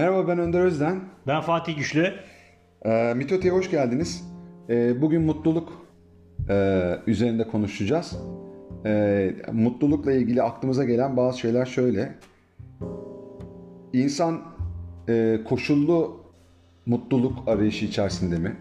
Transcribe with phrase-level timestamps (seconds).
[0.00, 1.00] Merhaba ben Önder Özden.
[1.26, 2.12] Ben Fatih Güçlü.
[2.84, 4.24] Ee, Mitote'ye hoş geldiniz.
[4.68, 5.86] Ee, bugün mutluluk
[6.48, 8.16] e, üzerinde konuşacağız.
[8.86, 12.14] Ee, mutlulukla ilgili aklımıza gelen bazı şeyler şöyle.
[13.92, 14.40] İnsan
[15.08, 16.20] e, koşullu
[16.86, 18.56] mutluluk arayışı içerisinde mi?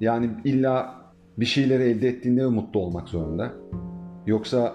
[0.00, 0.94] Yani illa
[1.38, 3.52] bir şeyleri elde ettiğinde mi mutlu olmak zorunda?
[4.26, 4.74] Yoksa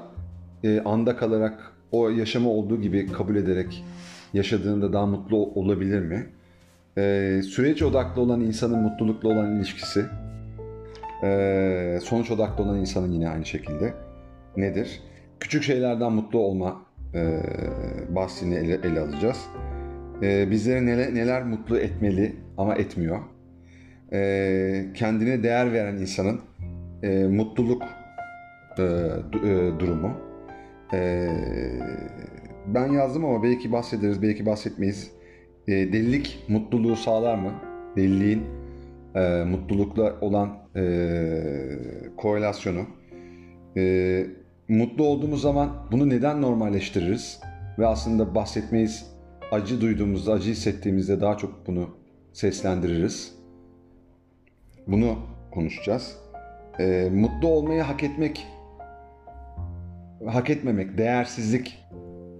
[0.63, 3.83] e, anda kalarak o yaşamı olduğu gibi kabul ederek
[4.36, 6.28] yaşadığında daha mutlu olabilir mi?
[6.98, 10.06] Ee, süreç odaklı olan insanın mutlulukla olan ilişkisi,
[11.24, 13.94] ee, sonuç odaklı olan insanın yine aynı şekilde
[14.58, 15.02] nedir?
[15.39, 16.82] Küçük şeylerden mutlu olma
[17.14, 17.39] e,
[18.10, 19.38] bahsini ele, ele alacağız.
[20.21, 23.20] E, bizleri neler, neler mutlu etmeli ama etmiyor.
[24.14, 26.42] E, kendine değer veren insanın
[27.04, 27.83] e, mutluluk
[28.78, 30.18] e, e, durumu.
[30.94, 31.30] E,
[32.67, 35.11] ben yazdım ama belki bahsederiz, belki bahsetmeyiz.
[35.67, 37.52] E, delilik mutluluğu sağlar mı?
[37.95, 38.44] Deliliğin
[39.16, 40.83] e, mutlulukla olan e,
[42.17, 42.86] korelasyonu.
[43.77, 44.25] E,
[44.67, 47.41] mutlu olduğumuz zaman bunu neden normalleştiririz?
[47.80, 49.11] Ve aslında bahsetmeyiz,
[49.52, 51.89] acı duyduğumuzda, acı hissettiğimizde daha çok bunu
[52.33, 53.36] seslendiririz.
[54.88, 55.16] Bunu
[55.52, 56.17] konuşacağız.
[56.80, 58.47] E, mutlu olmayı hak etmek,
[60.27, 61.86] hak etmemek, değersizlik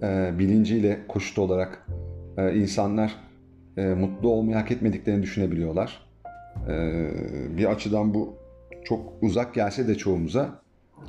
[0.02, 1.86] e, bilinciyle koşut olarak
[2.38, 3.16] e, insanlar
[3.76, 6.06] e, mutlu olmayı hak etmediklerini düşünebiliyorlar.
[6.68, 7.08] E,
[7.56, 8.34] bir açıdan bu
[8.84, 10.60] çok uzak gelse de çoğumuza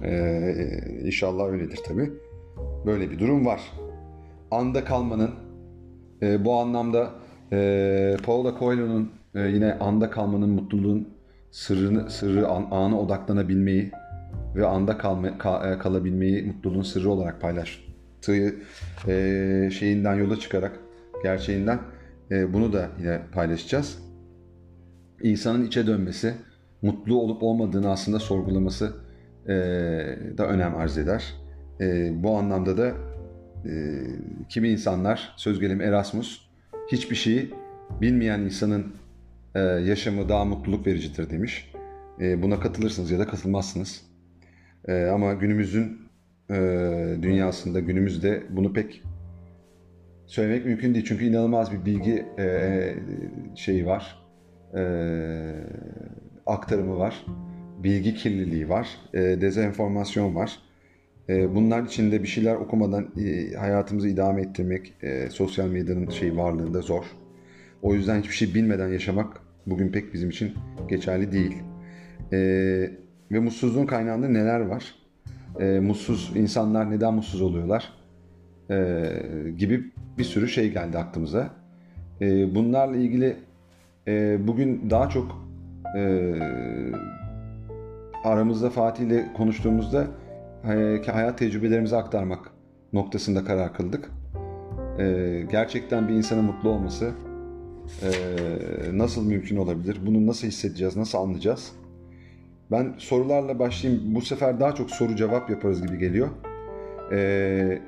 [0.04, 0.54] e,
[1.04, 2.12] inşallah öyledir tabi.
[2.86, 3.62] Böyle bir durum var.
[4.52, 5.32] Anda kalmanın
[6.22, 7.10] e, bu anlamda
[7.52, 11.08] e, Paulo Coelho'nun e, yine anda kalmanın mutluluğun
[11.52, 13.92] sırrını sırrı an, ana odaklanabilmeyi
[14.56, 17.42] ve anda kalma, ka, e, kalabilmeyi mutluluğun sırrı olarak
[18.26, 18.56] paylaştığı
[19.08, 20.80] e, şeyinden yola çıkarak
[21.24, 21.80] gerçeğinden
[22.32, 24.00] e, bunu da yine paylaşacağız.
[25.24, 26.34] İnsanın içe dönmesi,
[26.82, 28.94] mutlu olup olmadığını aslında sorgulaması
[29.46, 29.54] e,
[30.38, 31.34] da önem arz eder.
[31.80, 32.88] E, bu anlamda da
[33.66, 34.04] e,
[34.50, 36.48] kimi insanlar, söz gelimi Erasmus,
[36.92, 37.54] hiçbir şeyi
[38.02, 38.94] bilmeyen insanın
[39.56, 41.74] e, yaşamı daha mutluluk vericidir demiş.
[42.22, 44.02] E, buna katılırsınız ya da katılmazsınız.
[44.88, 46.07] E, ama günümüzün
[46.50, 46.56] e,
[47.22, 49.04] dünyasında, günümüzde bunu pek
[50.26, 51.06] söylemek mümkün değil.
[51.08, 52.96] Çünkü inanılmaz bir bilgi e,
[53.56, 54.24] şeyi var.
[54.76, 54.82] E,
[56.46, 57.26] aktarımı var.
[57.84, 58.88] Bilgi kirliliği var.
[59.14, 60.60] E, dezenformasyon var.
[61.30, 66.82] E, bunlar içinde bir şeyler okumadan e, hayatımızı idame ettirmek e, sosyal medyanın şey varlığında
[66.82, 67.06] zor.
[67.82, 70.54] O yüzden hiçbir şey bilmeden yaşamak bugün pek bizim için
[70.90, 71.56] geçerli değil.
[72.34, 72.38] E,
[73.32, 74.96] ve mutsuzluğun kaynağında neler var?
[75.60, 77.94] E, mutsuz insanlar neden mutsuz oluyorlar?
[78.70, 79.14] E,
[79.58, 79.84] gibi
[80.18, 81.50] bir sürü şey geldi aklımıza.
[82.22, 83.36] E, bunlarla ilgili
[84.08, 85.48] e, bugün daha çok
[85.98, 86.34] e,
[88.24, 90.08] aramızda Fatih ile konuştuğumuzda
[90.64, 92.52] e, hayat tecrübelerimizi aktarmak
[92.94, 94.12] noktasında karar kıldık.
[95.00, 97.12] E, gerçekten bir insanın mutlu olması
[98.04, 98.10] e,
[98.94, 100.00] nasıl mümkün olabilir?
[100.06, 100.96] Bunu nasıl hissedeceğiz?
[100.96, 101.72] Nasıl anlayacağız?
[102.72, 104.16] Ben sorularla başlayayım.
[104.16, 106.30] Bu sefer daha çok soru cevap yaparız gibi geliyor.
[107.12, 107.82] Ee,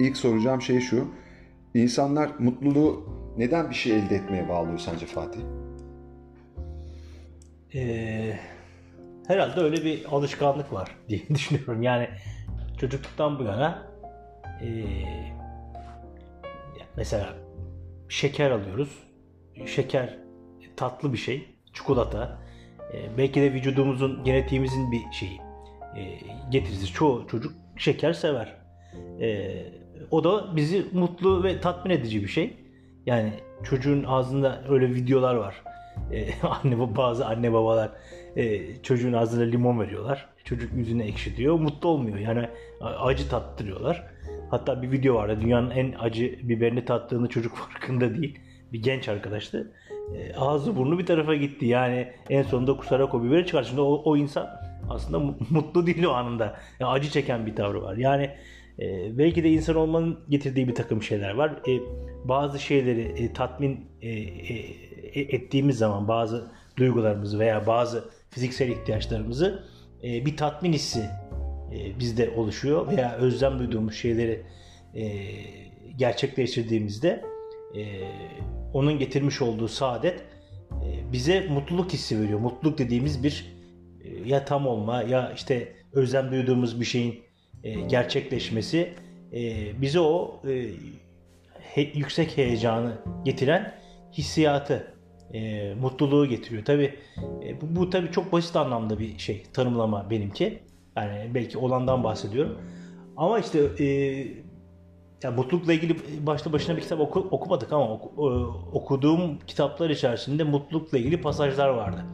[0.00, 1.08] ilk soracağım şey şu.
[1.74, 5.40] İnsanlar mutluluğu neden bir şey elde etmeye bağlıyor sence Fatih?
[7.74, 8.38] Ee,
[9.26, 11.82] herhalde öyle bir alışkanlık var diye düşünüyorum.
[11.82, 12.08] Yani
[12.80, 13.92] çocukluktan bu yana
[14.62, 14.68] e,
[16.96, 17.34] mesela
[18.08, 19.02] şeker alıyoruz.
[19.66, 20.18] Şeker
[20.76, 21.58] tatlı bir şey.
[21.72, 22.47] Çikolata.
[22.94, 25.40] E, belki de vücudumuzun, genetiğimizin bir şeyi.
[25.96, 26.02] E,
[26.50, 26.86] getirisi.
[26.86, 28.56] Çoğu çocuk şeker sever.
[29.20, 29.50] E,
[30.10, 32.56] o da bizi mutlu ve tatmin edici bir şey.
[33.06, 33.32] Yani
[33.62, 35.62] çocuğun ağzında öyle videolar var.
[36.12, 37.90] Ee, anne bazı anne babalar
[38.36, 40.28] e, çocuğun ağzına limon veriyorlar.
[40.44, 41.58] Çocuk yüzüne ekşitiyor.
[41.58, 42.18] Mutlu olmuyor.
[42.18, 42.48] Yani
[42.80, 44.06] acı tattırıyorlar.
[44.50, 45.38] Hatta bir video vardı.
[45.40, 48.38] Dünyanın en acı biberini tattığını çocuk farkında değil.
[48.72, 49.72] Bir genç arkadaştı.
[50.16, 51.66] E, ağzı burnu bir tarafa gitti.
[51.66, 53.62] Yani en sonunda kusarak o biberi çıkar.
[53.62, 54.48] Şimdi o, o insan
[54.90, 55.18] aslında
[55.50, 56.56] mutlu değil o anında.
[56.80, 57.96] Yani acı çeken bir tavrı var.
[57.96, 58.30] Yani
[58.80, 61.50] e, belki de insan olmanın getirdiği bir takım şeyler var.
[61.50, 61.80] E,
[62.24, 69.64] bazı şeyleri e, tatmin e, e, ettiğimiz zaman bazı duygularımızı veya bazı fiziksel ihtiyaçlarımızı
[70.04, 71.04] e, bir tatmin hissi
[71.72, 74.42] e, bizde oluşuyor veya özlem duyduğumuz şeyleri
[74.94, 75.04] e,
[75.96, 77.24] gerçekleştirdiğimizde
[77.74, 77.82] e,
[78.72, 80.20] onun getirmiş olduğu saadet
[80.70, 82.38] e, bize mutluluk hissi veriyor.
[82.38, 83.56] Mutluluk dediğimiz bir
[84.04, 87.20] e, ya tam olma ya işte özlem duyduğumuz bir şeyin
[87.64, 88.92] e, gerçekleşmesi
[89.80, 90.40] bize o
[91.94, 92.92] yüksek heyecanı
[93.24, 93.74] getiren
[94.12, 94.94] hissiyatı,
[95.80, 96.64] mutluluğu getiriyor.
[96.64, 96.94] Tabi
[97.60, 100.58] bu, bu tabi çok basit anlamda bir şey tanımlama benimki.
[100.96, 102.58] Yani belki olandan bahsediyorum.
[103.16, 103.58] Ama işte
[105.22, 108.30] ya mutlulukla ilgili başlı başına bir kitap oku, okumadık ama oku, e,
[108.76, 112.04] okuduğum kitaplar içerisinde mutlulukla ilgili pasajlar vardı.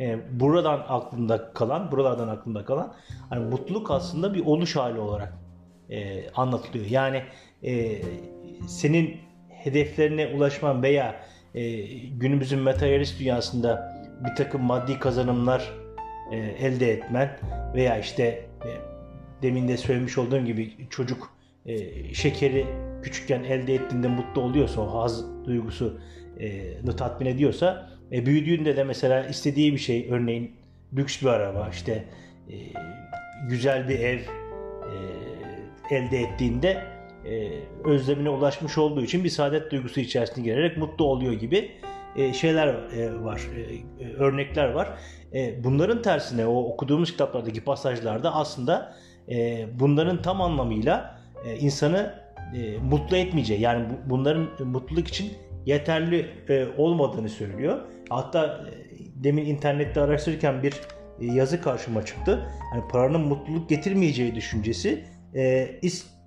[0.00, 2.94] E, buradan aklımda kalan, buralardan aklımda kalan
[3.28, 5.38] hani mutluluk aslında bir oluş hali olarak
[5.90, 6.86] e, anlatılıyor.
[6.86, 7.22] Yani
[7.62, 8.02] e,
[8.66, 9.16] senin
[9.48, 11.20] hedeflerine ulaşman veya
[11.54, 15.72] e, günümüzün materyalist dünyasında bir takım maddi kazanımlar
[16.32, 17.38] e, elde etmen
[17.74, 18.24] veya işte
[18.64, 18.70] e,
[19.42, 22.66] demin de söylemiş olduğum gibi çocuk e, şekeri
[23.02, 29.72] küçükken elde ettiğinde mutlu oluyorsa o haz duygusunu tatmin ediyorsa e, büyüdüğünde de mesela istediği
[29.72, 30.56] bir şey örneğin
[30.96, 32.04] lüks bir araba işte
[32.48, 32.54] e,
[33.48, 36.84] güzel bir ev e, elde ettiğinde
[37.24, 37.50] e,
[37.84, 41.70] özlemine ulaşmış olduğu için bir saadet duygusu içerisine girerek mutlu oluyor gibi
[42.16, 43.60] e, şeyler e, var, e,
[44.04, 44.88] e, örnekler var.
[45.34, 48.96] E, bunların tersine o okuduğumuz kitaplardaki pasajlarda aslında
[49.28, 52.14] e, bunların tam anlamıyla e, insanı
[52.54, 55.32] e, mutlu etmeyeceği yani bu, bunların mutluluk için
[55.66, 57.80] yeterli e, olmadığını söylüyor.
[58.08, 58.72] Hatta e,
[59.24, 60.74] demin internette araştırırken bir
[61.20, 62.48] yazı karşıma çıktı.
[62.74, 65.04] Yani paranın mutluluk getirmeyeceği düşüncesi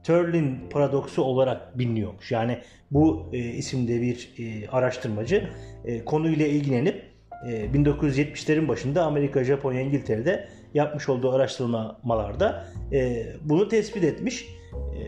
[0.05, 2.31] Sterling paradoksu olarak biliniyormuş.
[2.31, 2.59] Yani
[2.91, 5.49] bu e, isimde bir e, araştırmacı
[5.85, 7.03] e, konuyla ilgilenip
[7.47, 14.45] e, 1970'lerin başında Amerika, Japonya, İngiltere'de yapmış olduğu araştırmalarda e, bunu tespit etmiş.
[14.73, 15.01] E,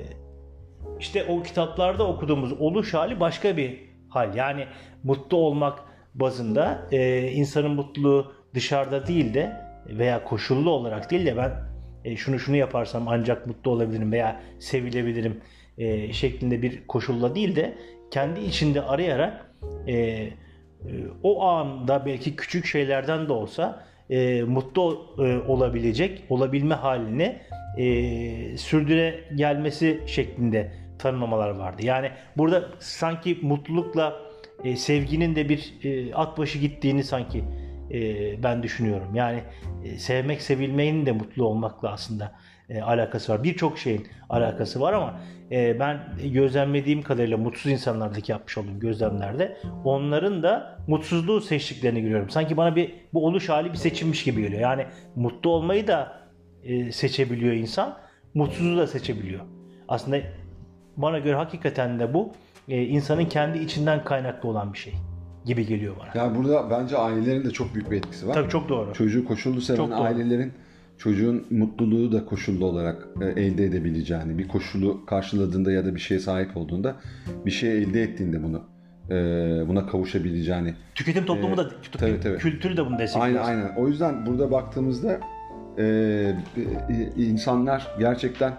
[1.00, 3.80] işte o kitaplarda okuduğumuz oluş hali başka bir
[4.10, 4.36] hal.
[4.36, 4.66] Yani
[5.04, 5.80] mutlu olmak
[6.16, 11.52] bazında e, insanın mutluluğu dışarıda değil de veya koşullu olarak değil de ben
[12.06, 15.42] e, şunu şunu yaparsam ancak mutlu olabilirim veya sevilebilirim
[15.78, 17.78] e, şeklinde bir koşulla değil de
[18.12, 19.52] kendi içinde arayarak
[19.88, 20.32] e, e,
[21.24, 27.40] o anda belki küçük şeylerden de olsa e, mutlu e, olabilecek, olabilme halini
[27.78, 31.86] e, sürdüre gelmesi şeklinde tanımlamalar vardı.
[31.86, 34.16] Yani burada sanki mutlulukla
[34.64, 37.44] e, sevginin de bir e, at başı gittiğini sanki
[37.92, 39.16] e, ben düşünüyorum.
[39.16, 39.44] Yani
[39.84, 42.32] e, sevmek, sevilmenin de mutlu olmakla aslında
[42.70, 43.44] e, alakası var.
[43.44, 45.20] Birçok şeyin alakası var ama
[45.52, 46.00] e, ben
[46.34, 52.30] gözlemlediğim kadarıyla mutsuz insanlardaki yapmış olduğum gözlemlerde onların da mutsuzluğu seçtiklerini görüyorum.
[52.30, 54.62] Sanki bana bir bu oluş hali bir seçilmiş gibi geliyor.
[54.62, 54.86] Yani
[55.16, 56.28] mutlu olmayı da
[56.92, 57.98] seçebiliyor insan,
[58.34, 59.42] mutsuzluğu da seçebiliyor.
[59.88, 60.18] Aslında
[60.98, 62.32] bana göre hakikaten de bu
[62.68, 64.94] insanın kendi içinden kaynaklı olan bir şey
[65.48, 66.24] gibi geliyor bana.
[66.24, 68.34] Yani burada bence ailelerin de çok büyük bir etkisi var.
[68.34, 68.94] Tabii çok doğru.
[68.94, 70.00] Çocuğu koşullu seven Çok doğru.
[70.00, 70.52] ailelerin
[70.98, 76.20] çocuğun mutluluğu da koşullu olarak e, elde edebileceğini, bir koşulu karşıladığında ya da bir şeye
[76.20, 76.96] sahip olduğunda,
[77.46, 78.62] bir şey elde ettiğinde bunu
[79.10, 79.14] e,
[79.68, 80.74] buna kavuşabileceğini.
[80.96, 82.38] Tüketim toplumu da tabii, tabii.
[82.38, 83.46] kültürü de bunu destekliyor.
[83.46, 83.76] Aynen aynen.
[83.76, 85.20] O yüzden burada baktığımızda
[85.78, 86.36] e, e,
[87.18, 88.54] insanlar gerçekten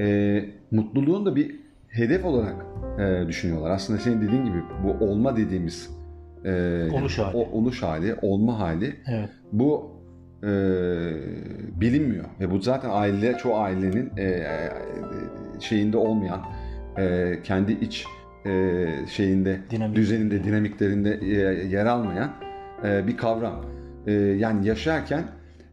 [0.00, 1.56] e, mutluluğun da bir
[1.88, 2.66] hedef olarak
[2.98, 3.70] e, düşünüyorlar.
[3.70, 5.90] Aslında senin dediğin gibi bu olma dediğimiz
[6.44, 7.36] e, Oluş hali.
[7.36, 9.28] O, oluş hali, olma hali Evet.
[9.52, 9.90] bu
[10.42, 10.48] e,
[11.80, 14.70] bilinmiyor ve bu zaten aile çoğu ailenin e, e,
[15.60, 16.42] şeyinde olmayan
[16.98, 18.04] e, kendi iç
[18.46, 19.96] e, şeyinde Dinamik.
[19.96, 21.28] düzeninde dinamiklerinde e,
[21.68, 22.30] yer almayan
[22.84, 23.64] e, bir kavram.
[24.06, 25.24] E, yani yaşarken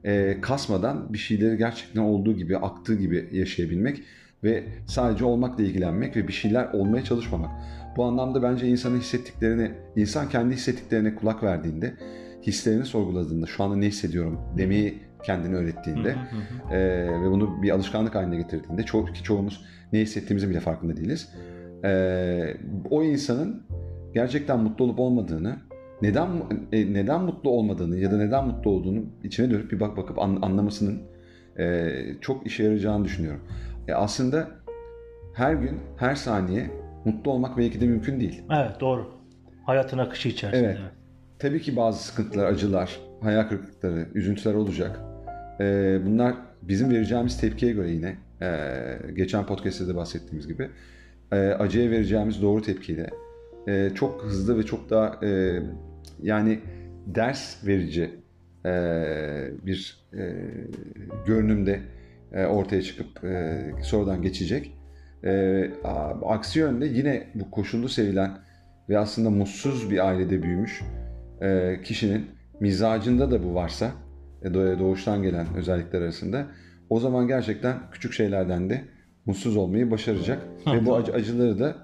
[0.03, 4.01] e, kasmadan bir şeyleri gerçekten olduğu gibi aktığı gibi yaşayabilmek
[4.43, 7.49] ve sadece olmakla ilgilenmek ve bir şeyler olmaya çalışmamak.
[7.97, 11.93] Bu anlamda bence insanın hissettiklerini, insan kendi hissettiklerine kulak verdiğinde,
[12.41, 16.15] hislerini sorguladığında, şu anda ne hissediyorum demeyi kendine öğrettiğinde
[16.71, 16.77] e,
[17.23, 21.33] ve bunu bir alışkanlık haline getirdiğinde, ço ki çoğumuz ne hissettiğimizi bile farkında değiliz.
[21.83, 22.57] E,
[22.89, 23.63] o insanın
[24.13, 25.55] gerçekten mutlu olup olmadığını,
[26.01, 26.27] neden
[26.71, 30.39] e, neden mutlu olmadığını ya da neden mutlu olduğunu içine dönüp bir bak bakıp an,
[30.41, 31.01] anlamasının
[31.59, 31.89] e,
[32.21, 33.41] çok işe yarayacağını düşünüyorum.
[33.87, 34.47] E, aslında
[35.33, 38.41] her gün, her saniye mutlu olmak belki de mümkün değil.
[38.51, 39.11] Evet doğru.
[39.65, 40.67] Hayatın akışı içerisinde.
[40.67, 40.79] Evet.
[41.39, 44.99] Tabii ki bazı sıkıntılar, acılar, hayal kırıklıkları, üzüntüler olacak.
[45.59, 48.67] Ee, bunlar bizim vereceğimiz tepkiye göre yine e,
[49.15, 50.69] geçen podcast'te de bahsettiğimiz gibi
[51.31, 53.09] e, acıya vereceğimiz doğru tepkiyle
[53.67, 55.59] e, çok hızlı ve çok daha e,
[56.23, 56.59] yani
[57.07, 58.11] ders verici
[58.65, 58.71] e,
[59.65, 60.35] bir e,
[61.25, 61.79] görünümde
[62.33, 64.77] e, ortaya çıkıp e, sonradan geçecek.
[65.23, 65.63] E,
[66.25, 68.31] aksi yönde yine bu koşullu sevilen
[68.89, 70.81] ve aslında mutsuz bir ailede büyümüş
[71.41, 72.25] e, kişinin
[72.59, 73.91] mizacında da bu varsa
[74.43, 76.45] e, doğ- doğuştan gelen özellikler arasında
[76.89, 78.81] o zaman gerçekten küçük şeylerden de
[79.25, 81.75] mutsuz olmayı başaracak ve bu acı, acıları da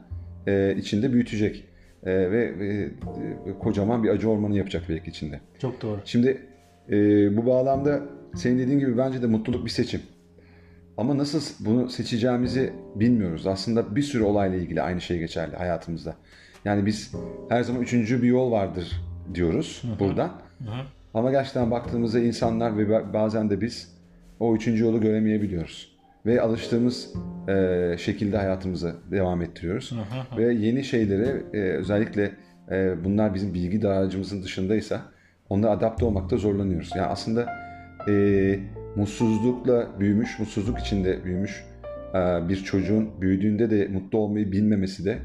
[0.48, 1.64] e, içinde büyütecek.
[2.04, 2.90] E, ve, ve e,
[3.60, 5.40] kocaman bir acı ormanı yapacak belki içinde.
[5.60, 6.00] Çok doğru.
[6.06, 6.38] Şimdi
[6.90, 6.96] e,
[7.38, 8.02] bu bağlamda
[8.36, 10.02] senin dediğin gibi bence de mutluluk bir seçim.
[10.98, 13.48] Ama nasıl bunu seçeceğimizi bilmiyoruz.
[13.48, 16.16] Aslında bir sürü olayla ilgili aynı şey geçerli hayatımızda.
[16.66, 17.14] Yani biz
[17.50, 19.02] her zaman üçüncü bir yol vardır
[19.34, 20.32] diyoruz buradan.
[21.14, 23.98] Ama gerçekten baktığımızda insanlar ve ba- bazen de biz
[24.40, 25.98] o üçüncü yolu göremeyebiliyoruz.
[26.26, 27.14] Ve alıştığımız
[27.48, 29.94] e, şekilde hayatımızı devam ettiriyoruz.
[30.38, 32.32] Ve yeni şeylere e, özellikle
[32.72, 35.02] e, bunlar bizim bilgi dağarcığımızın dışındaysa
[35.50, 36.90] onlara adapte olmakta zorlanıyoruz.
[36.96, 37.48] Yani aslında
[38.08, 38.14] e,
[38.98, 41.66] mutsuzlukla büyümüş, mutsuzluk içinde büyümüş
[42.14, 45.18] e, bir çocuğun büyüdüğünde de mutlu olmayı bilmemesi de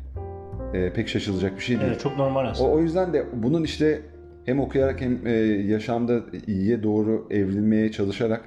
[0.75, 1.88] e, pek şaşılacak bir şey değil.
[1.91, 2.71] Evet çok normal aslında.
[2.71, 4.00] O, o yüzden de bunun işte
[4.45, 5.31] hem okuyarak hem e,
[5.67, 8.41] yaşamda iyiye doğru evrilmeye çalışarak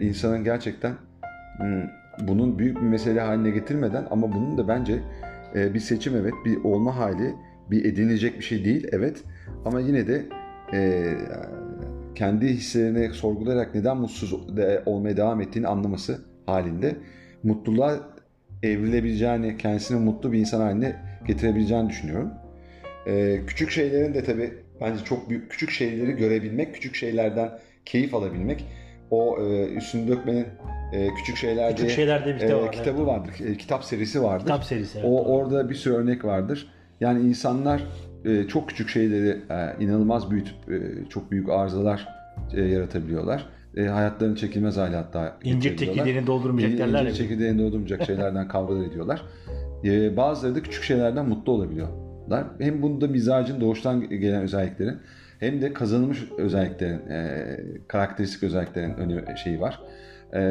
[0.00, 0.92] insanın gerçekten
[1.58, 1.82] hmm,
[2.28, 4.98] bunun büyük bir mesele haline getirmeden ama bunun da bence
[5.54, 7.34] bir seçim evet bir olma hali
[7.70, 9.24] bir edinilecek bir şey değil evet
[9.64, 10.24] ama yine de
[12.14, 14.34] kendi hislerini sorgulayarak neden mutsuz
[14.86, 16.96] olmaya devam ettiğini anlaması halinde
[17.42, 18.00] mutluluğa
[18.62, 22.30] evrilebileceğini, kendisini mutlu bir insan haline getirebileceğini düşünüyorum.
[23.06, 27.50] Ee, küçük şeylerin de tabii bence çok büyük küçük şeyleri görebilmek, küçük şeylerden
[27.84, 28.64] keyif alabilmek.
[29.10, 30.46] O e, üstünü dökmenin
[30.92, 32.72] e, küçük şeyler Küçük diye şeylerde bir e, kitap var.
[32.72, 34.44] kitabı vardır, e, kitap serisi vardır.
[34.44, 34.98] Kitap serisi.
[34.98, 35.08] Evet.
[35.10, 36.72] O orada bir sürü örnek vardır.
[37.00, 37.82] Yani insanlar
[38.24, 42.08] e, çok küçük şeyleri e, inanılmaz büyütüp e, çok büyük arızalar
[42.52, 43.46] e, yaratabiliyorlar.
[43.76, 49.22] E, hayatlarını çekilmez hale hatta İncir çekirdeğini doldurmayacak derler İncir çekirdeğini doldurmayacak şeylerden kavgalar ediyorlar.
[49.84, 52.44] E, bazıları da küçük şeylerden mutlu olabiliyorlar.
[52.58, 54.98] Hem bunda mizacın doğuştan gelen özelliklerin
[55.40, 57.56] hem de kazanılmış özelliklerin, e,
[57.88, 59.80] karakteristik özelliklerin önü şeyi var.
[60.34, 60.42] E,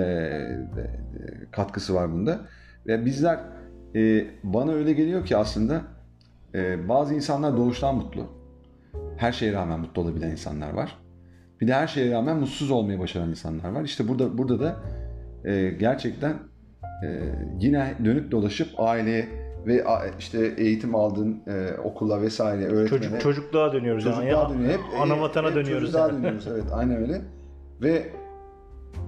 [1.51, 2.40] katkısı var bunda.
[2.88, 3.40] Ve bizler
[3.96, 5.82] e, bana öyle geliyor ki aslında
[6.55, 8.25] e, bazı insanlar doğuştan mutlu.
[9.17, 10.98] Her şeye rağmen mutlu olabilen insanlar var.
[11.62, 13.84] Bir de her şeye rağmen mutsuz olmayı başaran insanlar var.
[13.84, 14.75] İşte burada burada da
[15.46, 16.34] e, gerçekten
[17.05, 17.20] e,
[17.60, 19.27] yine dönüp dolaşıp aileye
[19.67, 19.84] ve
[20.20, 24.05] işte eğitim aldığın e, okula vesaire öğretmene Çocuk, çocukluğa dönüyoruz.
[24.05, 24.15] yani.
[24.15, 24.70] çocukluğa Ya, dönüyor.
[24.72, 25.81] Hep, ana hep- vatana hep dönüyoruz.
[25.91, 26.17] Çocukluğa yani.
[26.17, 27.22] dönüyoruz evet aynen öyle.
[27.81, 28.03] Ve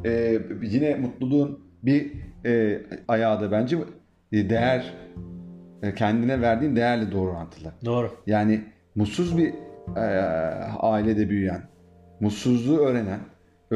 [0.06, 2.12] e, yine mutluluğun bir
[2.46, 3.78] e, ayağı da bence
[4.32, 5.24] e, değer e,
[5.92, 7.72] kendine verdiğin değerle doğru orantılı.
[7.86, 8.12] Doğru.
[8.28, 8.64] Yani
[8.96, 9.54] mutsuz bir
[9.96, 10.02] e,
[10.80, 11.62] ailede büyüyen,
[12.20, 13.20] mutsuzluğu öğrenen,
[13.72, 13.76] e,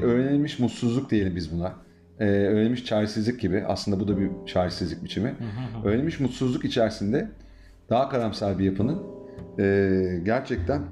[0.00, 1.72] öğrenilmiş mutsuzluk diyelim biz buna.
[2.20, 3.64] E, öğrenilmiş çaresizlik gibi.
[3.66, 5.34] Aslında bu da bir çaresizlik biçimi.
[5.84, 7.28] öğrenilmiş mutsuzluk içerisinde
[7.90, 9.02] daha karamsar bir yapının
[9.58, 10.82] e, gerçekten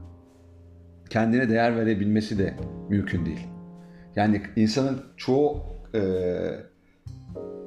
[1.11, 2.55] kendine değer verebilmesi de
[2.89, 3.47] mümkün değil.
[4.17, 5.63] Yani insanın çoğu
[5.95, 6.01] e,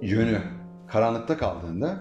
[0.02, 0.38] yönü
[0.88, 1.98] karanlıkta kaldığında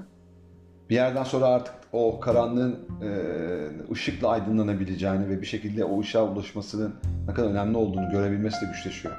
[0.95, 6.95] bir yerden sonra artık o karanlığın e, ışıkla aydınlanabileceğini ve bir şekilde o ışığa ulaşmasının
[7.29, 9.15] ne kadar önemli olduğunu görebilmesi de güçleşiyor.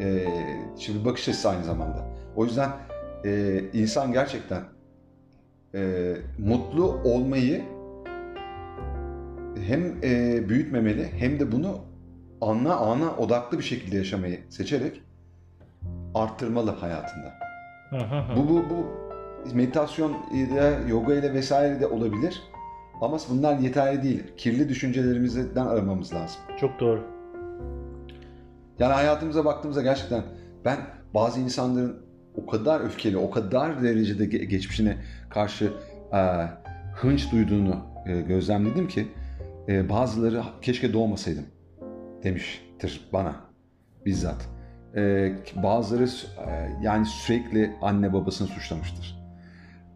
[0.00, 0.26] E,
[0.78, 2.04] şimdi bakış açısı aynı zamanda.
[2.36, 2.70] O yüzden
[3.24, 4.62] e, insan gerçekten
[5.74, 7.62] e, mutlu olmayı
[9.66, 11.78] hem e, büyütmemeli hem de bunu
[12.40, 15.02] anla ana odaklı bir şekilde yaşamayı seçerek
[16.14, 17.34] arttırmalı hayatında.
[18.36, 19.03] Bu bu bu
[19.52, 22.42] meditasyon ile yoga ile vesaire de olabilir.
[23.00, 24.22] Ama bunlar yeterli değil.
[24.36, 26.40] Kirli düşüncelerimizden aramamız lazım.
[26.60, 27.02] Çok doğru.
[28.78, 30.22] Yani hayatımıza baktığımızda gerçekten
[30.64, 30.76] ben
[31.14, 31.96] bazı insanların
[32.42, 34.96] o kadar öfkeli, o kadar derecede ge- geçmişine
[35.30, 35.72] karşı
[36.12, 36.18] e,
[36.94, 39.08] hınç duyduğunu e, gözlemledim ki
[39.68, 41.44] e, bazıları keşke doğmasaydım
[42.22, 43.36] demiştir bana
[44.06, 44.48] bizzat.
[44.96, 45.32] E,
[45.62, 49.23] bazıları e, yani sürekli anne babasını suçlamıştır.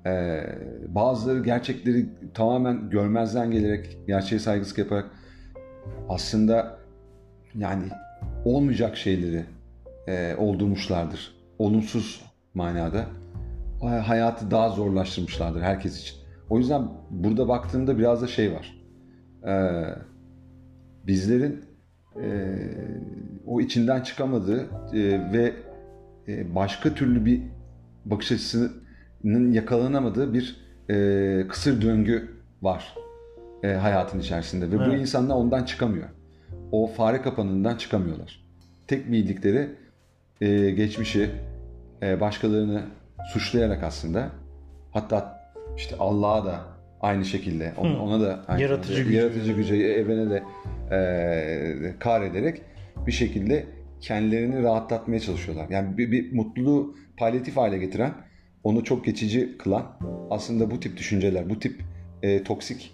[0.09, 0.45] E,
[0.89, 5.11] bazıları gerçekleri tamamen görmezden gelerek, gerçeğe saygısızlık yaparak
[6.09, 6.79] aslında
[7.55, 7.85] yani
[8.45, 9.45] olmayacak şeyleri
[10.07, 11.35] e, oldurmuşlardır.
[11.59, 12.25] Olumsuz
[12.55, 13.07] manada.
[13.81, 16.17] Hayatı daha zorlaştırmışlardır herkes için.
[16.51, 18.83] O yüzden burada baktığımda biraz da şey var.
[19.47, 19.85] E,
[21.07, 21.65] bizlerin
[22.23, 22.57] e,
[23.47, 24.61] o içinden çıkamadığı
[24.93, 25.53] e, ve
[26.29, 27.43] e, başka türlü bir
[28.05, 28.88] bakış açısının
[29.25, 30.57] yakalanamadığı bir
[30.91, 32.29] e, kısır döngü
[32.63, 32.95] var
[33.63, 35.01] e, hayatın içerisinde ve bu Evet.
[35.01, 36.09] insanlar ondan çıkamıyor.
[36.73, 38.45] O fare kapanından çıkamıyorlar.
[38.87, 39.71] Tek bildikleri
[40.41, 41.31] e, geçmişi,
[42.03, 42.83] e, başkalarını
[43.33, 44.31] suçlayarak aslında
[44.93, 45.39] hatta
[45.77, 46.61] işte Allah'a da
[47.01, 47.99] aynı şekilde ona, Hı.
[47.99, 49.19] ona da aynı Yaratıcı şekilde, gücü.
[49.19, 50.43] yaratıcı gücü evrene de
[50.95, 52.63] e, kar ederek
[53.07, 53.67] bir şekilde
[54.01, 55.67] kendilerini rahatlatmaya çalışıyorlar.
[55.71, 58.13] Yani bir, bir mutluluğu palyatif hale getiren
[58.65, 59.99] onu çok geçici kılan
[60.31, 61.83] aslında bu tip düşünceler, bu tip
[62.23, 62.93] e, toksik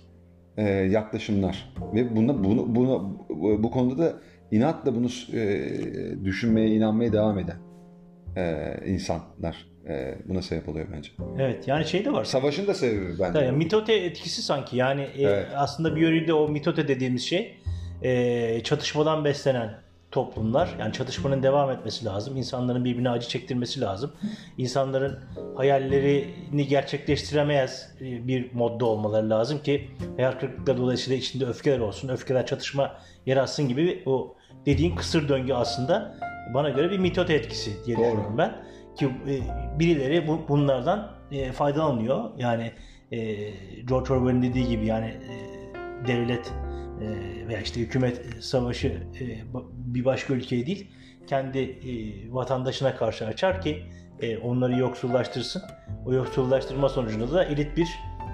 [0.56, 3.18] e, yaklaşımlar ve buna bunu bunu
[3.59, 7.56] bu konuda da inatla bunu e, düşünmeye, inanmaya devam eden
[8.37, 11.11] e, insanlar e, buna sebep oluyor bence.
[11.38, 12.25] Evet yani şey de var.
[12.25, 13.38] Savaşın da sebebi bence.
[13.38, 15.47] Yani mitote etkisi sanki yani e, Evet.
[15.56, 17.56] aslında bir yönüyle o mitote dediğimiz şey
[18.02, 19.83] e, çatışmadan beslenen
[20.14, 22.37] toplumlar yani çatışmanın devam etmesi lazım.
[22.37, 24.12] İnsanların birbirine acı çektirmesi lazım.
[24.59, 25.18] İnsanların
[25.56, 32.09] hayallerini gerçekleştiremez e, bir modda olmaları lazım ki hayal kırıklıkları dolayısıyla içinde öfkeler olsun.
[32.09, 32.92] Öfkeler çatışma
[33.26, 34.35] yaratsın gibi o
[34.66, 36.18] dediğin kısır döngü aslında
[36.54, 38.04] bana göre bir mitote etkisi diye Doğru.
[38.04, 38.52] düşünüyorum ben.
[38.97, 39.35] Ki e,
[39.78, 42.30] birileri bu, bunlardan e, faydalanıyor.
[42.38, 42.73] Yani
[43.88, 45.14] George Orwell'in dediği gibi yani
[46.06, 46.52] devlet
[47.48, 49.24] veya işte hükümet savaşı e,
[49.76, 50.90] bir başka ülkeye değil
[51.26, 51.92] kendi e,
[52.32, 53.82] vatandaşına karşı açar ki
[54.20, 55.62] e, onları yoksullaştırsın.
[56.06, 57.88] O yoksullaştırma sonucunda da elit bir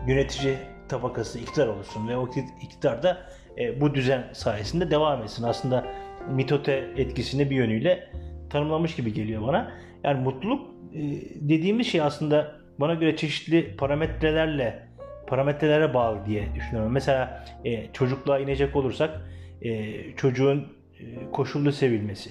[0.07, 0.57] yönetici
[0.89, 2.31] tabakası iktidar olursun ve o
[2.63, 3.19] iktidar da
[3.59, 5.43] e, bu düzen sayesinde devam etsin.
[5.43, 5.87] Aslında
[6.31, 8.09] mitote etkisini bir yönüyle
[8.51, 9.73] tanımlamış gibi geliyor bana.
[10.05, 11.01] Yani mutluluk e,
[11.49, 14.90] dediğimiz şey aslında bana göre çeşitli parametrelerle
[15.31, 16.93] parametrelere bağlı diye düşünüyorum.
[16.93, 19.21] Mesela e, çocukluğa inecek olursak
[19.63, 20.69] e, çocuğun
[21.01, 22.31] e, koşullu sevilmesi,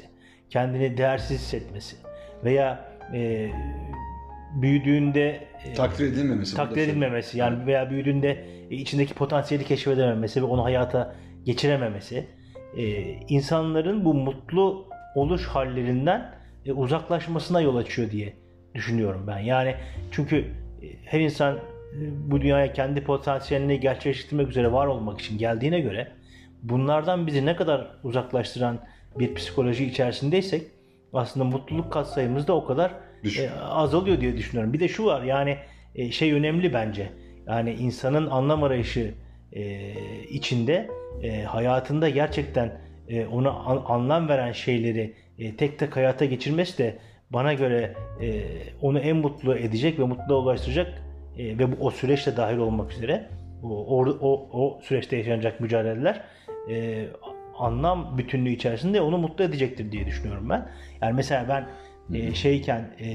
[0.50, 1.96] kendini değersiz hissetmesi
[2.44, 3.52] veya e,
[4.62, 6.56] büyüdüğünde e, Takdir edilmemesi.
[6.56, 11.16] takdir edilmemesi yani veya büyüdüğünde e, içindeki potansiyeli keşfedememesi ve onu hayata
[11.46, 12.28] geçirememesi
[12.78, 12.84] e,
[13.30, 18.34] insanların bu mutlu oluş hallerinden e, uzaklaşmasına yol açıyor diye
[18.76, 19.40] düşünüyorum ben.
[19.40, 19.76] Yani
[20.12, 20.46] çünkü e,
[21.06, 21.60] her insan
[22.32, 26.08] bu dünyaya kendi potansiyelini gerçekleştirmek üzere var olmak için geldiğine göre
[26.64, 28.80] bunlardan bizi ne kadar uzaklaştıran
[29.20, 30.62] bir psikoloji içerisindeysek
[31.14, 32.92] aslında mutluluk katsayımız da o kadar
[33.24, 33.44] Düşün.
[33.44, 34.74] e, azalıyor diye düşünüyorum.
[34.74, 35.58] Bir de şu var yani
[35.96, 37.10] e, şey önemli bence.
[37.48, 39.14] Yani insanın anlam arayışı
[39.54, 39.94] e,
[40.30, 40.90] içinde
[41.24, 46.98] e, hayatında gerçekten e, ona an- anlam veren şeyleri e, tek tek hayata geçirmesi de
[47.30, 48.44] bana göre e,
[48.82, 51.02] onu en mutlu edecek ve mutlu ulaştıracak
[51.40, 53.30] e, ve bu o süreçte dahil olmak üzere
[53.64, 56.22] o, o, o, süreçte yaşanacak mücadeleler
[56.70, 57.06] e,
[57.58, 60.70] anlam bütünlüğü içerisinde onu mutlu edecektir diye düşünüyorum ben.
[61.02, 61.68] Yani mesela ben
[62.18, 63.08] e, şeyken e,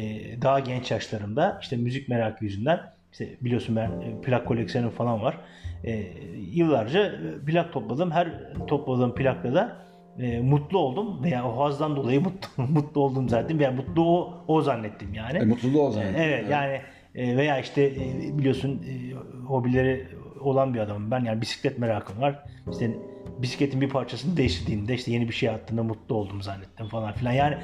[0.42, 2.80] daha genç yaşlarımda işte müzik merakı yüzünden
[3.12, 5.38] işte biliyorsun ben e, plak koleksiyonum falan var.
[5.84, 6.04] E,
[6.52, 8.10] yıllarca e, plak topladım.
[8.10, 8.28] Her
[8.66, 9.76] topladığım plakla da
[10.18, 14.62] e, mutlu oldum veya o hazdan dolayı mutlu, mutlu oldum zaten veya mutlu o, o
[14.62, 15.38] zannettim yani.
[15.38, 16.14] E, mutluluğu o zaman.
[16.16, 16.80] Evet yani
[17.14, 19.14] e, veya işte e, biliyorsun e,
[19.46, 20.08] hobileri
[20.40, 22.44] olan bir adamım ben yani bisiklet merakım var.
[22.70, 22.90] İşte
[23.38, 27.32] bisikletin bir parçasını değiştirdiğimde işte yeni bir şey attığında mutlu oldum zannettim falan filan.
[27.32, 27.56] Yani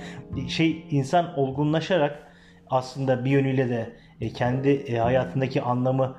[0.48, 2.32] şey insan olgunlaşarak
[2.70, 3.92] aslında bir yönüyle de
[4.34, 6.16] kendi hayatındaki anlamı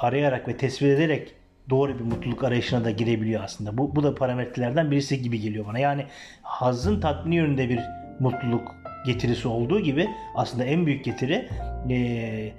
[0.00, 1.34] arayarak ve tespit ederek
[1.70, 3.78] doğru bir mutluluk arayışına da girebiliyor aslında.
[3.78, 5.78] Bu, bu da parametrelerden birisi gibi geliyor bana.
[5.78, 6.06] Yani
[6.42, 7.80] hazın tatmini yönünde bir
[8.20, 8.74] mutluluk
[9.06, 11.48] getirisi olduğu gibi aslında en büyük getiri
[11.90, 12.52] e,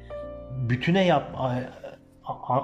[0.69, 1.35] bütüne yap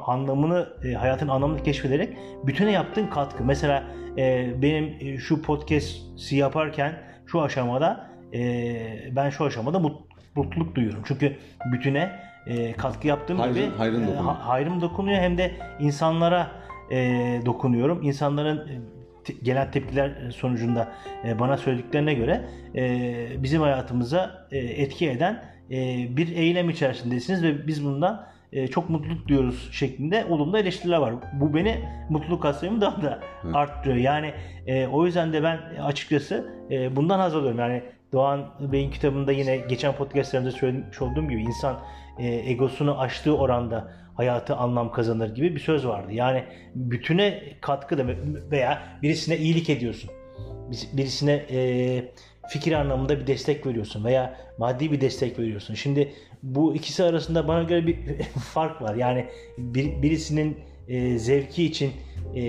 [0.06, 3.44] anlamını e, hayatın anlamını keşfederek bütüne yaptığın katkı.
[3.44, 3.84] Mesela
[4.18, 6.94] e, benim e, şu podcast'i yaparken
[7.26, 8.40] şu aşamada e,
[9.12, 10.04] ben şu aşamada mut-
[10.36, 11.04] mutluluk duyuyorum.
[11.08, 11.38] Çünkü
[11.74, 12.12] bütüne
[12.48, 14.24] e, katkı yaptığım Hayrın- gibi hayrın e, dokunuyor.
[14.24, 16.52] ha- hayrım dokunuyor hem de insanlara
[17.46, 18.02] dokunuyorum.
[18.04, 18.86] İnsanların
[19.44, 20.92] gelen tepkiler sonucunda
[21.26, 27.68] e, bana söylediklerine göre e, bizim hayatımıza e, etki eden e, bir eylem içerisindesiniz ve
[27.68, 31.14] biz bundan e, çok mutluluk duyuyoruz şeklinde olumlu eleştiriler var.
[31.34, 33.58] Bu beni mutluluk katsayımı daha da Hı.
[33.58, 33.98] arttırıyor.
[33.98, 34.34] Yani
[34.68, 37.60] e, o yüzden de ben açıkçası e, bundan haz alıyorum.
[37.60, 37.84] Yani
[38.14, 41.80] Doğan Bey'in kitabında yine geçen podcastlerimde söylemiş olduğum gibi insan
[42.20, 46.14] e, egosunu aştığı oranda hayatı anlam kazanır gibi bir söz vardı.
[46.14, 46.44] Yani
[46.76, 48.04] bütüne katkı da
[48.52, 50.10] veya birisine iyilik ediyorsun.
[50.94, 51.60] Birisine e,
[52.48, 55.74] fikir anlamında bir destek veriyorsun veya maddi bir destek veriyorsun.
[55.74, 57.98] Şimdi bu ikisi arasında bana göre bir
[58.54, 58.96] fark var.
[58.96, 59.26] Yani
[59.58, 61.92] bir, birisinin e, zevki için
[62.36, 62.42] e,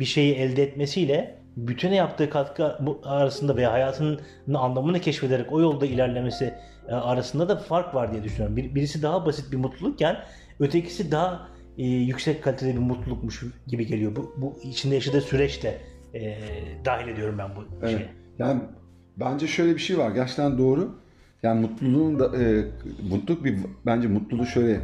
[0.00, 4.20] bir şeyi elde etmesiyle bütüne yaptığı katkı arasında veya hayatının
[4.54, 6.54] anlamını keşfederek o yolda ilerlemesi
[6.88, 8.56] e, arasında da fark var diye düşünüyorum.
[8.56, 10.16] Bir- birisi daha basit bir mutlulukken
[10.60, 14.16] ötekisi daha e, yüksek kalitede bir mutlulukmuş gibi geliyor.
[14.16, 15.78] Bu, bu içinde yaşadığı süreçte
[16.14, 16.38] e,
[16.84, 17.90] dahil ediyorum ben bu Evet.
[17.90, 18.10] şeye.
[18.38, 18.60] Yani
[19.16, 20.10] bence şöyle bir şey var.
[20.10, 21.00] Gerçekten doğru.
[21.42, 22.64] Yani mutluluğun da e,
[23.10, 24.80] mutluluk bir bence mutluluğu şöyle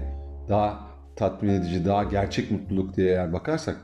[0.48, 0.86] daha
[1.16, 3.76] tatmin edici, daha gerçek mutluluk diye eğer bakarsak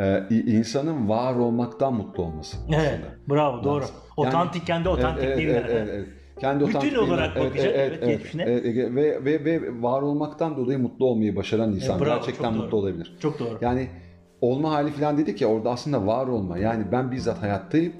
[0.00, 2.56] e, insanın var olmaktan mutlu olması.
[2.68, 3.34] Evet, aslında.
[3.34, 3.84] bravo doğru.
[4.16, 6.08] Otantik kendi otantik evet, evet, evet, evet.
[6.40, 8.42] Kendi Bütün otantikliğine- olarak bakacak, evet, geçmişine.
[8.42, 8.94] evet, evet.
[8.94, 13.16] ve, ve, ve var olmaktan dolayı mutlu olmayı başaran insan E, bravo, gerçekten mutlu olabilir.
[13.20, 13.58] Çok doğru.
[13.60, 13.88] Yani
[14.40, 16.58] olma hali falan dedik ya orada aslında var olma.
[16.58, 17.92] Yani ben bizzat hayattayım.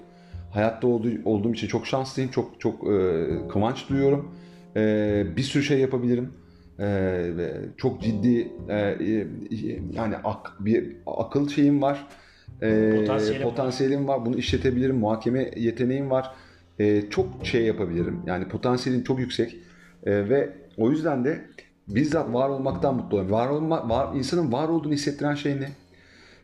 [0.52, 2.30] Hayatta olduğu, olduğum için çok şanslıyım.
[2.30, 4.30] Çok çok e, kıvanç duyuyorum.
[4.76, 6.32] E, bir sürü şey yapabilirim.
[6.78, 6.86] E,
[7.36, 9.26] ve çok ciddi e, e,
[9.92, 12.06] yani ak- bir akıl şeyim var.
[12.62, 13.50] E, Potansiyelim var.
[13.50, 14.26] potansiyelim var.
[14.26, 14.96] Bunu işletebilirim.
[14.96, 16.30] Muhakeme yeteneğim var.
[16.78, 18.20] E, çok şey yapabilirim.
[18.26, 19.56] Yani potansiyelim çok yüksek.
[20.06, 21.40] E, ve o yüzden de
[21.88, 23.32] bizzat var olmaktan mutlu oluyorum.
[23.32, 25.68] Var olma, var, insanın var olduğunu hissettiren şey ne?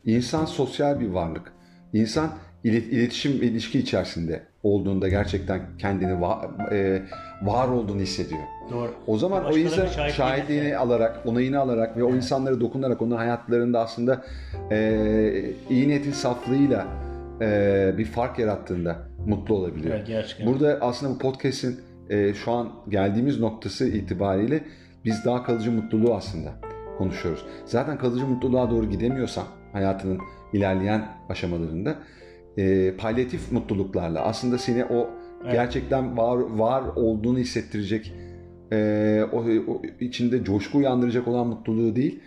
[0.05, 1.53] İnsan sosyal bir varlık.
[1.93, 2.31] İnsan
[2.65, 7.03] ilet- iletişim ve ilişki içerisinde olduğunda gerçekten kendini va- e,
[7.43, 8.41] var olduğunu hissediyor.
[8.71, 8.91] Doğru.
[9.07, 13.81] O zaman o insan şahitliğine- şahitliğini alarak, onayını alarak ve o insanlara dokunarak onun hayatlarında
[13.81, 14.25] aslında
[14.71, 16.87] e, iyi niyetin saflığıyla
[17.41, 19.95] e, bir fark yarattığında mutlu olabiliyor.
[19.95, 20.47] Evet, gerçekten.
[20.47, 24.65] Burada aslında bu podcast'in e, şu an geldiğimiz noktası itibariyle
[25.05, 26.53] biz daha kalıcı mutluluğu aslında
[26.99, 27.45] konuşuyoruz.
[27.65, 30.19] Zaten kalıcı mutluluğa doğru gidemiyorsan hayatının
[30.53, 31.95] ilerleyen aşamalarında
[32.57, 35.11] e, palyatif mutluluklarla aslında seni o
[35.45, 35.53] Evet.
[35.53, 38.13] gerçekten var var olduğunu hissettirecek
[38.73, 42.21] e, o, o içinde coşku uyandıracak olan mutluluğu değil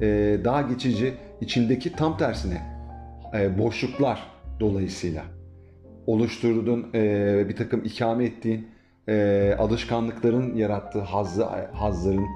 [0.00, 2.62] e, daha geçici içindeki tam tersine
[3.34, 5.24] e, boşluklar dolayısıyla
[6.06, 8.68] oluşturduğun e, bir takım ikame ettiğin
[9.08, 12.26] e, alışkanlıkların yarattığı hazzı, hazların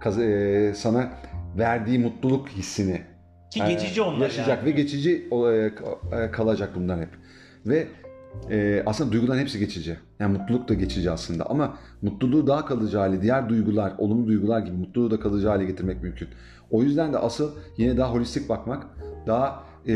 [0.00, 1.12] kaz- e, sana
[1.58, 3.00] verdiği mutluluk hissini
[3.50, 4.66] Ki e, geçici onlar yaşayacak yani.
[4.66, 5.70] ve geçici e,
[6.16, 7.08] e, kalacak bunlar hep.
[7.66, 7.86] Ve
[8.50, 9.96] e, aslında duyguların hepsi geçici.
[10.20, 14.76] Yani mutluluk da geçici aslında ama mutluluğu daha kalıcı hale, diğer duygular, olumlu duygular gibi
[14.76, 16.28] mutluluğu da kalıcı hale getirmek mümkün.
[16.70, 18.86] O yüzden de asıl yine daha holistik bakmak,
[19.26, 19.94] daha e,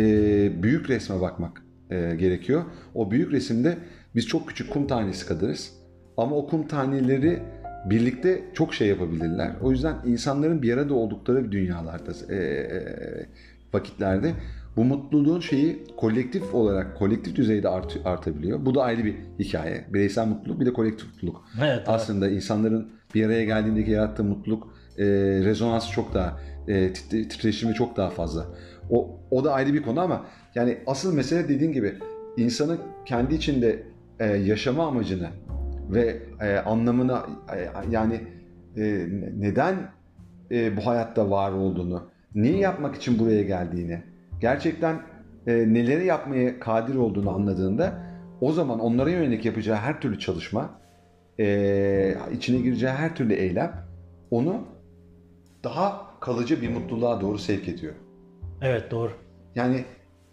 [0.63, 1.64] büyük resme bakmak
[1.95, 2.63] e, gerekiyor.
[2.95, 3.77] O büyük resimde
[4.15, 5.73] biz çok küçük kum tanesi kadarız.
[6.17, 7.43] Ama o kum taneleri
[7.91, 9.51] birlikte çok şey yapabilirler.
[9.63, 13.27] O yüzden insanların bir arada oldukları dünyalarda, e, e,
[13.75, 14.33] vakitlerde
[14.77, 18.67] bu mutluluğun şeyi kolektif olarak, kolektif düzeyde art, artabiliyor.
[18.67, 19.85] Bu da ayrı bir hikaye.
[19.89, 21.45] Bireysel mutluluk bir de kolektif mutluluk.
[21.59, 21.89] Evet, evet.
[21.89, 25.05] Aslında insanların bir araya geldiğindeki yarattığı mutluluk e,
[25.45, 28.47] rezonansı çok daha, e, titre- titreşimi çok daha fazla.
[28.91, 31.95] O, o da ayrı bir konu ama yani asıl mesele dediğin gibi
[32.37, 33.83] insanın kendi içinde
[34.21, 35.29] e, yaşama amacını
[35.91, 37.19] ve e, anlamını
[37.57, 38.21] e, yani
[38.77, 39.07] e,
[39.39, 39.77] neden
[40.51, 44.03] e, bu hayatta var olduğunu, neyi yapmak için buraya geldiğini,
[44.41, 45.01] gerçekten
[45.47, 48.05] e, neleri yapmaya kadir olduğunu anladığında
[48.41, 50.71] o zaman onlara yönelik yapacağı her türlü çalışma,
[51.39, 53.73] e, içine gireceği her türlü eylem
[54.31, 54.65] onu
[55.65, 57.95] daha kalıcı bir mutluluğa doğru sevk ediyor.
[58.63, 59.13] Evet doğru.
[59.55, 59.85] Yani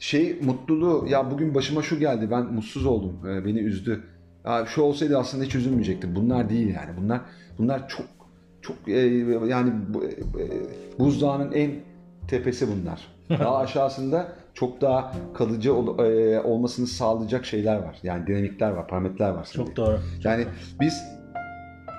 [0.02, 4.04] şey mutluluğu ya bugün başıma şu geldi ben mutsuz oldum e, beni üzdü.
[4.46, 6.16] Ya şu olsaydı aslında hiç üzülmeyecektim.
[6.16, 6.90] Bunlar değil yani.
[7.02, 7.22] Bunlar
[7.58, 8.06] bunlar çok
[8.62, 9.00] çok e,
[9.48, 10.10] yani bu- e,
[11.00, 11.72] buzdağının en
[12.28, 13.08] tepesi bunlar.
[13.30, 17.98] Daha aşağısında çok daha kalıcı ol- e, olmasını sağlayacak şeyler var.
[18.04, 19.50] Yani dinamikler var, parametreler var.
[19.54, 20.00] Çok doğru.
[20.24, 20.46] Yani
[20.82, 21.04] biz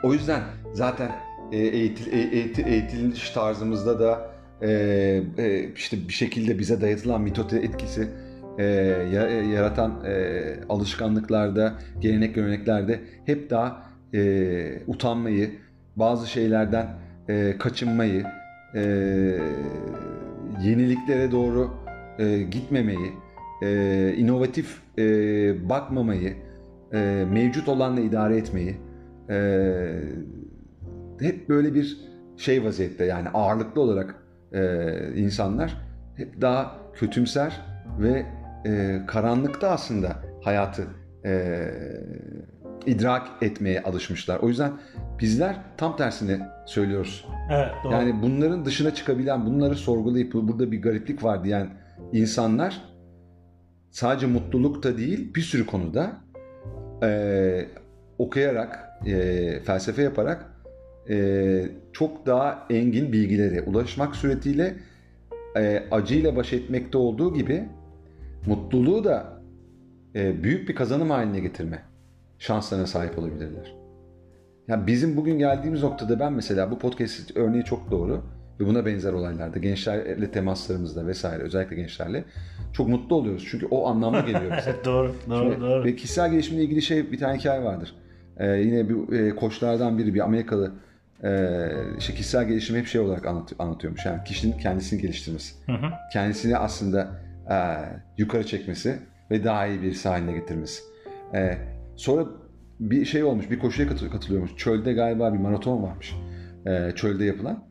[0.04, 0.40] o yüzden
[0.72, 1.10] zaten
[1.52, 4.31] e, eğitil, e- eğitil, eğitilmiş tarzımızda da
[4.62, 4.70] e,
[5.38, 8.08] e, işte bir şekilde bize dayatılan mitot etkisi
[8.58, 9.14] e, e,
[9.54, 10.04] yaratan
[10.68, 13.92] alışkanlıklarda, gelenek göreneklerde hep daha
[14.86, 15.50] utanmayı,
[15.96, 16.86] bazı şeylerden
[17.58, 18.24] kaçınmayı,
[20.62, 21.70] yeniliklere doğru
[22.50, 23.12] gitmemeyi,
[23.62, 24.82] e, inovatif
[25.68, 26.34] bakmamayı,
[27.32, 28.76] mevcut olanla idare etmeyi,
[31.20, 31.98] hep böyle bir
[32.36, 33.04] şey vaziyette.
[33.04, 34.21] Yani ağırlıklı olarak
[34.54, 35.76] e, insanlar
[36.16, 37.60] hep daha kötümser
[38.00, 38.26] ve
[38.66, 40.86] e, karanlıkta aslında hayatı
[41.24, 41.64] e,
[42.86, 44.38] idrak etmeye alışmışlar.
[44.38, 44.72] O yüzden
[45.20, 47.26] bizler tam tersini söylüyoruz.
[47.50, 47.92] Evet doğru.
[47.92, 51.68] Yani bunların dışına çıkabilen, bunları sorgulayıp "Bu- burada bir gariplik var diyen
[52.12, 52.82] insanlar
[53.90, 56.10] sadece mutlulukta değil bir sürü konuda
[57.02, 57.66] e,
[58.18, 60.51] okuyarak, e, felsefe yaparak
[61.10, 64.74] e, çok daha engin bilgilere ulaşmak suretiyle
[65.56, 67.64] e, acıyla baş etmekte olduğu gibi
[68.46, 69.42] mutluluğu da
[70.14, 71.82] e, büyük bir kazanım haline getirme
[72.38, 73.74] şanslarına sahip olabilirler.
[74.68, 78.22] Yani bizim bugün geldiğimiz noktada ben mesela bu podcast örneği çok doğru
[78.60, 82.24] ve buna benzer olaylarda gençlerle temaslarımızda vesaire özellikle gençlerle
[82.72, 83.46] çok mutlu oluyoruz.
[83.50, 84.74] Çünkü o anlamlı geliyor bize.
[84.84, 85.14] Doğru.
[85.30, 85.84] Doğru Şimdi- doğru.
[85.84, 87.94] Ve kişisel gelişimle ilgili şey bir tane hikaye vardır.
[88.36, 90.72] Ee, yine bir e, koçlardan biri bir Amerikalı
[91.24, 91.30] e,
[91.98, 94.06] işte kişisel gelişimi hep şey olarak anlat, anlatıyormuş.
[94.06, 95.54] Yani kişinin kendisini geliştirmesi.
[95.66, 95.90] Hı hı.
[96.12, 97.56] Kendisini aslında e,
[98.18, 98.98] yukarı çekmesi
[99.30, 100.82] ve daha iyi birisi haline getirmesi.
[101.34, 101.58] E,
[101.96, 102.26] sonra
[102.80, 104.56] bir şey olmuş, bir koşuya katı- katılıyormuş.
[104.56, 106.14] Çölde galiba bir maraton varmış.
[106.66, 107.64] Ee, çölde yapılan.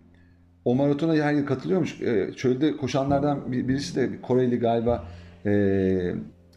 [0.66, 2.02] O maratona her yıl katılıyormuş.
[2.02, 5.04] Ee, çölde koşanlardan bir- birisi de Koreli galiba
[5.46, 6.14] ee,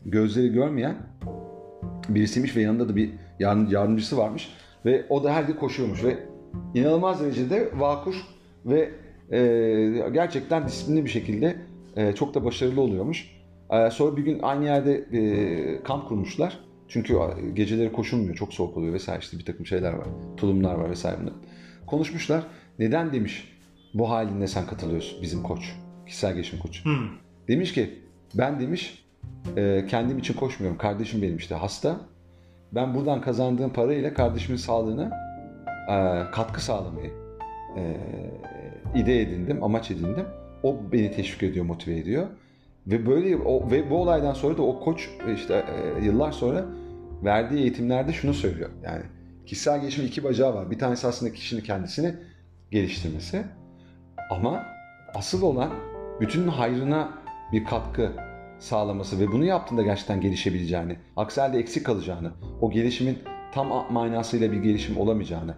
[0.06, 0.94] gözleri görmeyen
[2.08, 4.48] birisiymiş ve yanında da bir yardım- yardımcısı varmış.
[4.84, 6.16] Ve o da her yıl koşuyormuş ve
[6.74, 8.14] inanılmaz derecede vakur
[8.66, 8.90] ve
[9.32, 11.56] ee, gerçekten disiplinli bir şekilde
[11.96, 13.30] ee, çok da başarılı oluyormuş.
[13.70, 16.58] Ee, sonra bir gün aynı yerde ee, kamp kurmuşlar.
[16.88, 17.18] Çünkü
[17.54, 21.34] geceleri koşulmuyor, çok soğuk oluyor vesaire işte bir takım şeyler var, tulumlar var vesaire bunlar.
[21.86, 22.46] Konuşmuşlar.
[22.78, 23.52] Neden demiş
[23.94, 25.74] bu halinde sen katılıyorsun bizim koç,
[26.06, 26.84] kişisel gelişim koçu.
[26.84, 27.08] Hmm.
[27.48, 27.90] Demiş ki
[28.34, 29.04] ben demiş
[29.56, 30.78] e, kendim için koşmuyorum.
[30.78, 32.00] Kardeşim benim işte hasta.
[32.72, 35.23] Ben buradan kazandığım parayla kardeşimin sağlığına e,
[36.32, 37.12] katkı sağlamayı
[37.76, 37.96] e,
[38.94, 40.26] ide edindim, amaç edindim.
[40.62, 42.26] O beni teşvik ediyor, motive ediyor.
[42.86, 46.64] Ve böyle o, ve bu olaydan sonra da o koç işte e, yıllar sonra
[47.24, 48.70] verdiği eğitimlerde şunu söylüyor.
[48.84, 49.02] Yani
[49.46, 50.70] kişisel gelişimin iki bacağı var.
[50.70, 52.14] Bir tanesi aslında kişinin kendisini
[52.70, 53.42] geliştirmesi.
[54.30, 54.66] Ama
[55.14, 55.70] asıl olan
[56.20, 57.08] bütün hayrına
[57.52, 58.12] bir katkı
[58.58, 63.18] sağlaması ve bunu yaptığında gerçekten gelişebileceğini, aksi halde eksik kalacağını, o gelişimin
[63.52, 65.54] tam manasıyla bir gelişim olamayacağını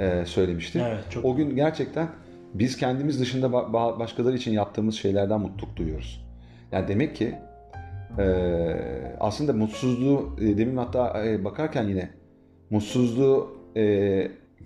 [0.00, 0.84] e, söylemişti.
[0.88, 2.08] Evet, çok O gün gerçekten
[2.54, 6.26] biz kendimiz dışında ba- ba- başkaları için yaptığımız şeylerden mutluluk duyuyoruz.
[6.72, 7.34] Yani demek ki
[8.18, 8.24] e,
[9.20, 12.10] aslında mutsuzluğu e, demin hatta e, bakarken yine
[12.70, 13.82] mutsuzluğu e,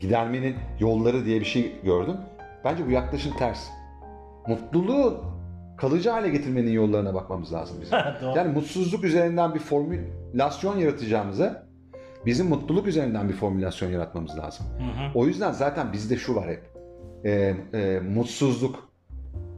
[0.01, 2.17] gidermenin yolları diye bir şey gördüm.
[2.65, 3.69] Bence bu yaklaşım ters.
[4.49, 5.25] Mutluluğu
[5.79, 7.99] kalıcı hale getirmenin yollarına bakmamız lazım bizim.
[8.37, 11.67] Yani mutsuzluk üzerinden bir formülasyon yaratacağımıza
[12.27, 14.67] bizim mutluluk üzerinden bir formülasyon yaratmamız lazım.
[14.79, 15.11] Hı hı.
[15.19, 16.63] O yüzden zaten bizde şu var hep.
[17.25, 18.89] Ee, e, mutsuzluk,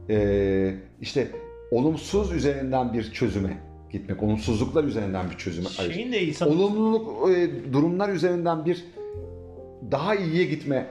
[0.09, 1.27] ee, işte
[1.71, 3.57] olumsuz üzerinden bir çözüme
[3.91, 5.69] gitmek, olumsuzluklar üzerinden bir çözüme.
[5.69, 8.85] Şeyin de insan Olumluluk e, durumlar üzerinden bir
[9.91, 10.87] daha iyiye gitme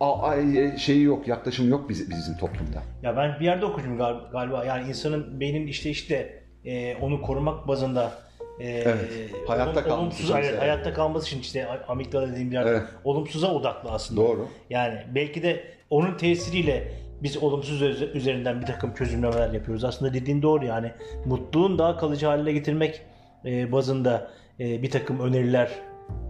[0.00, 2.82] a- a- e, şeyi yok, yaklaşım yok biz- bizim toplumda.
[3.02, 4.64] Ya ben bir yerde gal- galiba.
[4.64, 8.12] Yani insanın beynin işte işte e, onu korumak bazında
[8.60, 10.62] e, Evet, hayatta olum- kalması olumsuz, için evet, mesela.
[10.62, 12.82] hayatta kalması için işte amigdala dediğim bir yerde Evet.
[13.04, 14.20] olumsuza odaklı aslında.
[14.20, 14.48] Doğru.
[14.70, 16.92] Yani belki de onun tesiriyle
[17.22, 17.82] biz olumsuz
[18.14, 19.84] üzerinden bir takım çözümlemeler yapıyoruz.
[19.84, 20.92] Aslında dediğin doğru yani
[21.24, 23.02] mutluluğun daha kalıcı haline getirmek
[23.44, 25.70] e, bazında e, bir takım öneriler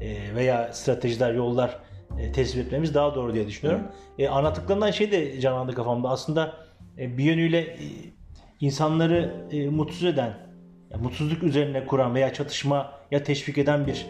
[0.01, 1.79] e, veya stratejiler, yollar
[2.19, 3.83] e, tespit etmemiz daha doğru diye düşünüyorum.
[4.19, 6.09] E, anlattıklarından şey de canlandı kafamda.
[6.09, 6.53] Aslında
[6.99, 7.79] e, bir yönüyle e,
[8.61, 10.33] insanları e, mutsuz eden,
[10.91, 14.07] ya mutsuzluk üzerine kuran veya çatışma ya teşvik eden bir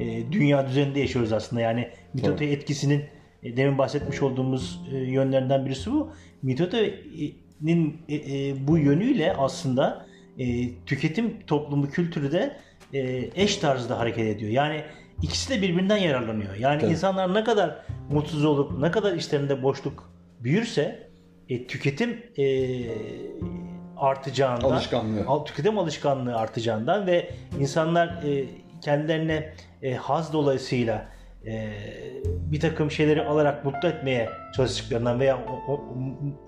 [0.00, 1.62] e, dünya düzeninde yaşıyoruz aslında.
[1.62, 3.04] Yani mitote etkisinin
[3.42, 6.12] e, demin bahsetmiş olduğumuz e, yönlerinden birisi bu.
[6.42, 10.06] Mitote'nin e, e, bu yönüyle aslında
[10.38, 12.56] e, tüketim toplumu kültürü de
[12.94, 14.50] e, eş tarzda hareket ediyor.
[14.50, 14.82] Yani
[15.22, 16.54] ikisi de birbirinden yararlanıyor.
[16.54, 16.92] Yani Tabii.
[16.92, 21.10] insanlar ne kadar mutsuz olup ne kadar işlerinde boşluk büyürse
[21.48, 22.44] e, tüketim e,
[24.02, 25.24] artacağından Alışkanlığı.
[25.26, 28.44] al- tüketim alışkanlığı artacağından ve insanlar e,
[28.80, 31.04] kendilerine e, haz dolayısıyla
[31.46, 31.70] e,
[32.24, 35.80] bir takım şeyleri alarak mutlu etmeye çalıştıklarından veya o, o,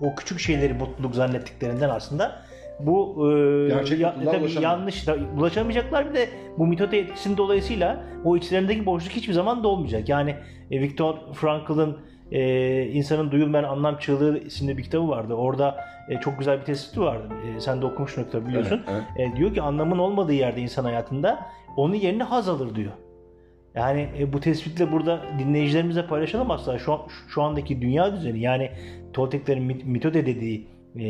[0.01, 2.41] o küçük şeyleri mutluluk zannettiklerinden aslında
[2.79, 8.85] bu e, mutluluğa tabii yanlış da ulaşamayacaklar bir de bu mitote etkisinin dolayısıyla o içlerindeki
[8.85, 10.09] boşluk hiçbir zaman dolmayacak.
[10.09, 10.35] Yani
[10.71, 11.97] e, Viktor Frankl'ın
[12.31, 15.33] e, insanın duyulmayan anlam çığlığı isimli bir kitabı vardı.
[15.33, 15.77] Orada
[16.09, 17.27] e, çok güzel bir tespiti vardı.
[17.57, 18.83] E, sen de okumuşsun o kitabı biliyorsun.
[18.89, 19.33] Evet, evet.
[19.33, 21.45] E, diyor ki anlamın olmadığı yerde insan hayatında
[21.77, 22.91] onun yerine haz alır diyor.
[23.75, 28.71] Yani e, bu tespitle burada dinleyicilerimizle paylaşalım aslında şu, şu andaki dünya düzeni yani
[29.13, 31.05] Tolteklerin mit- mitode dediği e,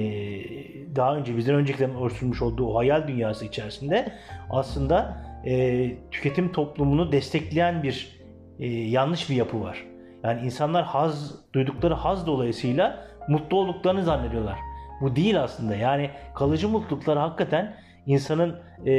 [0.95, 4.11] daha önce bizden öncekilerin oluşturmuş olduğu o hayal dünyası içerisinde
[4.49, 8.19] aslında e, tüketim toplumunu destekleyen bir
[8.59, 9.85] e, yanlış bir yapı var.
[10.25, 14.57] Yani insanlar haz duydukları haz dolayısıyla mutlu olduklarını zannediyorlar.
[15.01, 15.75] Bu değil aslında.
[15.75, 18.91] Yani kalıcı mutluluklar hakikaten insanın e,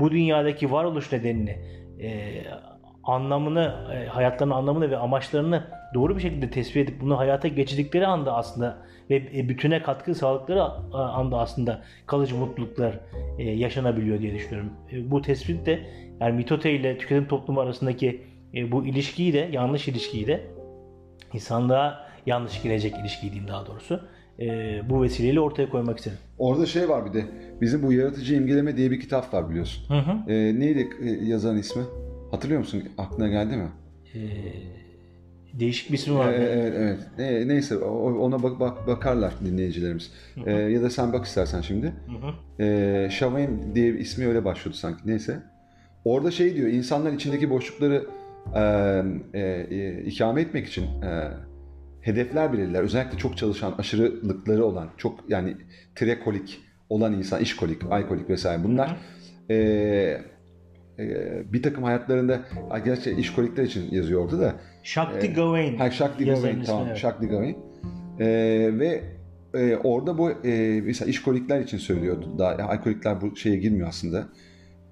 [0.00, 1.58] bu dünyadaki varoluş nedenini,
[2.00, 2.42] e,
[3.04, 8.36] anlamını, e, hayatlarının anlamını ve amaçlarını doğru bir şekilde tespit edip bunu hayata geçirdikleri anda
[8.36, 8.76] aslında
[9.10, 13.00] ve e, bütüne katkı sağladıkları a- anda aslında kalıcı mutluluklar
[13.38, 14.72] e, yaşanabiliyor diye düşünüyorum.
[14.92, 15.80] E, bu tespit de
[16.20, 18.22] yani mitote ile tüketim toplumu arasındaki
[18.54, 20.40] e, bu ilişkiyi de yanlış ilişkiyi de
[21.32, 24.00] insanlığa yanlış girecek ilişkiyi diyeyim daha doğrusu.
[24.40, 26.18] e, bu vesileyle ortaya koymak istedim.
[26.38, 27.24] Orada şey var bir de
[27.60, 29.94] bizim bu yaratıcı imgeleme diye bir kitap var biliyorsun.
[29.94, 30.32] Hı hı.
[30.32, 31.82] Ee, neydi e, yazarın ismi?
[32.30, 32.82] Hatırlıyor musun?
[32.98, 33.68] Aklına geldi mi?
[34.14, 34.20] E,
[35.60, 36.32] değişik bir ismi var.
[36.32, 36.98] Ee, evet, evet.
[37.18, 40.12] Ne- neyse ona bak, bak bakarlar dinleyicilerimiz.
[40.46, 41.86] Ee, ya da sen bak istersen şimdi.
[41.86, 43.10] Hı hı.
[43.10, 45.00] Shavaim diye ismi öyle başlıyordu sanki.
[45.06, 45.42] Neyse.
[46.04, 48.06] Orada şey diyor, insanlar içindeki boşlukları
[48.54, 48.60] e,
[49.34, 51.30] e, e, ikame etmek için e,
[52.00, 52.82] hedefler belirler.
[52.82, 55.56] Özellikle çok çalışan, aşırılıkları olan, çok yani
[55.94, 58.96] trekolik olan insan, işkolik, aykolik vesaire bunlar
[59.50, 59.56] e,
[60.98, 65.76] e, bir takım hayatlarında ay, gerçi işkolikler için yazıyor orada da Shakti Ee, Gawain.
[65.76, 66.96] Ha, Shakti Gawain tamam evet.
[66.96, 67.56] Shakti Gawain.
[68.20, 69.02] Ee, ve
[69.54, 72.38] e, orada bu e, mesela işkolikler için söylüyordu.
[72.38, 74.28] Daha alkolikler bu şeye girmiyor aslında.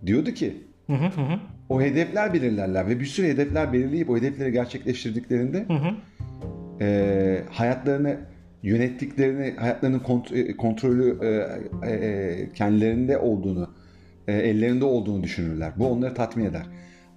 [0.07, 1.41] Diyordu ki hı hı hı.
[1.69, 5.95] O hedefler belirlerler ve bir sürü hedefler belirleyip o hedefleri gerçekleştirdiklerinde Hı hı.
[6.81, 8.17] e, hayatlarını
[8.63, 11.29] yönettiklerini, hayatlarının kont- e, kontrolü e,
[11.91, 13.71] e, e, kendilerinde olduğunu,
[14.29, 15.73] e, ellerinde olduğunu düşünürler.
[15.77, 16.67] Bu onları tatmin eder.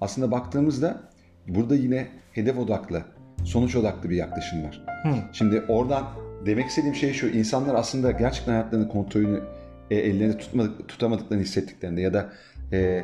[0.01, 1.01] Aslında baktığımızda
[1.47, 3.01] burada yine hedef odaklı,
[3.43, 4.85] sonuç odaklı bir yaklaşım var.
[5.03, 5.13] Hı.
[5.33, 6.03] Şimdi oradan
[6.45, 9.41] demek istediğim şey şu, insanlar aslında gerçekten hayatlarının kontrolünü
[9.91, 12.29] e, ellerinde tutmadık, tutamadıklarını hissettiklerinde ya da
[12.73, 13.03] e,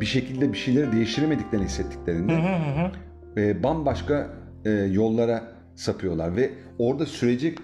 [0.00, 2.90] bir şekilde bir şeyleri değiştiremediklerini hissettiklerinde Hı hı hı
[3.36, 4.26] e, bambaşka
[4.64, 5.42] e, yollara
[5.74, 7.54] sapıyorlar ve orada süreci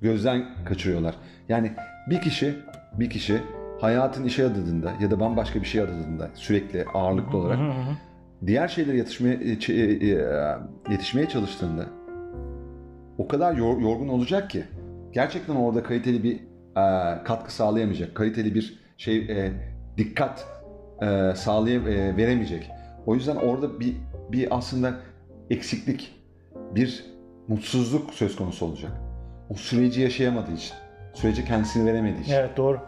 [0.00, 1.14] gözden kaçırıyorlar.
[1.48, 1.72] Yani
[2.10, 2.54] bir kişi
[2.92, 3.40] bir kişi
[3.80, 7.94] hayatın işe adadığında ya da bambaşka bir şey adadığında sürekli ağırlıklı olarak Hı hı hı.
[8.46, 10.26] diğer şeylere yetişmeye, e, e,
[10.90, 11.86] yetişmeye çalıştığında
[13.18, 14.64] o kadar yor- yorgun olacak ki
[15.12, 16.34] gerçekten orada kaliteli bir
[16.76, 18.14] e, katkı sağlayamayacak.
[18.14, 19.28] Kaliteli bir şey
[19.96, 20.46] dikkat
[21.02, 22.70] e, sağlayam e, veremeyecek.
[23.06, 23.96] O yüzden orada bir
[24.32, 24.94] bir aslında
[25.50, 26.14] eksiklik,
[26.74, 27.04] bir
[27.48, 28.92] mutsuzluk söz konusu olacak.
[29.50, 30.74] O süreci yaşayamadığı için,
[31.14, 32.32] süreci kendisini veremediği için.
[32.32, 32.80] Evet doğru.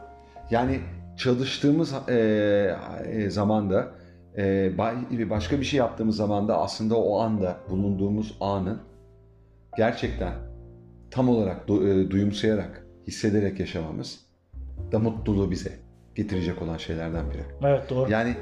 [0.50, 0.80] Yani
[1.16, 2.14] çalıştığımız e,
[3.04, 3.88] e, zamanda
[4.36, 4.42] e,
[4.76, 8.78] ba- başka bir şey yaptığımız zamanda aslında o anda bulunduğumuz anın
[9.76, 10.32] gerçekten
[11.10, 14.20] tam olarak du- e, duyumsayarak, hissederek yaşamamız
[14.92, 15.87] da mutluluğu bize
[16.18, 17.42] getirecek olan şeylerden biri.
[17.62, 18.10] Evet doğru.
[18.10, 18.34] Yani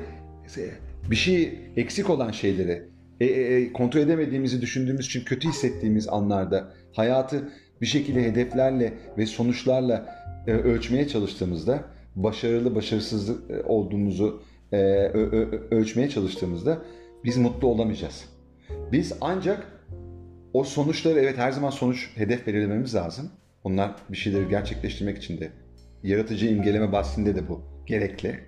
[0.56, 0.70] e,
[1.10, 2.82] bir şey eksik olan şeyleri
[3.20, 7.48] e, e, e, kontrol edemediğimizi düşündüğümüz için kötü hissettiğimiz anlarda hayatı
[7.80, 11.84] bir şekilde hedeflerle ve sonuçlarla e, ölçmeye çalıştığımızda
[12.16, 16.78] başarılı başarısız e, olduğumuzu e, ö- ö- ölçmeye çalıştığımızda
[17.24, 18.24] biz mutlu olamayacağız.
[18.92, 19.66] Biz ancak
[20.52, 23.30] o sonuçları evet her zaman sonuç hedef belirlememiz lazım.
[23.64, 25.50] Onlar bir şeyleri gerçekleştirmek için de
[26.06, 28.40] yaratıcı imgeleme bahsinde de bu gerekli.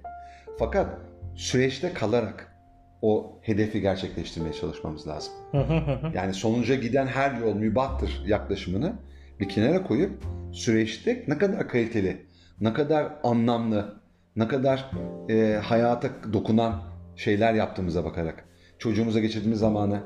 [0.58, 0.98] Fakat
[1.34, 2.54] süreçte kalarak
[3.02, 5.32] o hedefi gerçekleştirmeye çalışmamız lazım.
[6.14, 8.92] Yani sonuca giden her yol mübahtır yaklaşımını
[9.40, 12.26] bir kenara koyup süreçte ne kadar kaliteli,
[12.60, 14.00] ne kadar anlamlı,
[14.36, 14.90] ne kadar
[15.28, 16.82] e, hayata dokunan
[17.16, 18.44] şeyler yaptığımıza bakarak,
[18.78, 20.00] çocuğumuza geçirdiğimiz zamanı,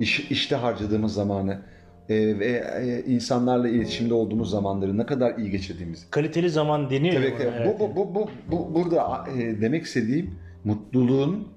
[0.00, 1.62] iş, işte harcadığımız zamanı
[2.08, 6.10] e, ve e, insanlarla iletişimde olduğumuz zamanları ne kadar iyi geçirdiğimizi.
[6.10, 7.14] Kaliteli zaman deniyor.
[7.14, 7.80] Tabii evet.
[7.80, 10.30] bu, bu, bu, bu, bu- burada e, demek istediğim
[10.64, 11.48] mutluluğun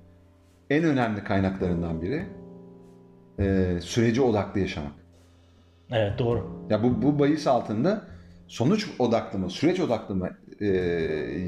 [0.70, 2.24] en önemli kaynaklarından biri
[3.40, 4.92] e, süreci odaklı yaşamak.
[5.92, 6.66] Evet doğru.
[6.70, 8.02] Ya bu, bu bahis altında
[8.48, 10.30] sonuç odaklı mı, süreç odaklı mı
[10.60, 10.66] e,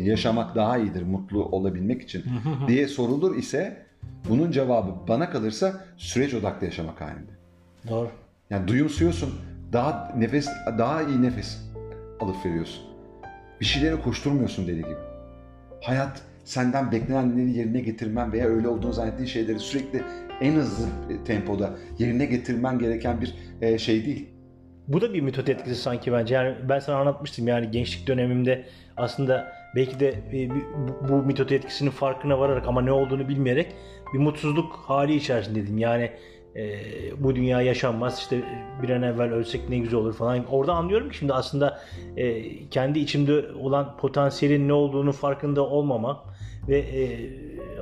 [0.03, 2.23] yaşamak daha iyidir mutlu olabilmek için
[2.67, 3.85] diye sorulur ise
[4.29, 7.31] bunun cevabı bana kalırsa süreç odaklı yaşamak halinde.
[7.89, 8.09] Doğru.
[8.49, 9.29] Yani duyumsuyorsun,
[9.73, 11.61] daha nefes, daha iyi nefes
[12.19, 12.83] alıp veriyorsun.
[13.61, 14.95] Bir şeylere koşturmuyorsun deli gibi.
[15.81, 20.01] Hayat senden beklenenleri yerine getirmen veya öyle olduğunu zannettiğin şeyleri sürekli
[20.41, 20.87] en hızlı
[21.25, 24.29] tempoda yerine getirmen gereken bir e, şey değil.
[24.87, 26.35] Bu da bir metot etkisi sanki bence.
[26.35, 28.65] Yani ben sana anlatmıştım yani gençlik dönemimde
[28.97, 30.49] aslında belki de e,
[31.09, 33.75] bu metot etkisinin farkına vararak ama ne olduğunu bilmeyerek
[34.13, 35.77] bir mutsuzluk hali içerisindeydim.
[35.77, 36.11] Yani
[36.55, 36.79] e,
[37.23, 38.41] bu dünya yaşanmaz işte
[38.81, 40.45] bir an evvel ölsek ne güzel olur falan.
[40.45, 41.81] Orada anlıyorum ki şimdi aslında
[42.17, 46.23] e, kendi içimde olan potansiyelin ne olduğunu farkında olmama
[46.67, 47.29] ve e,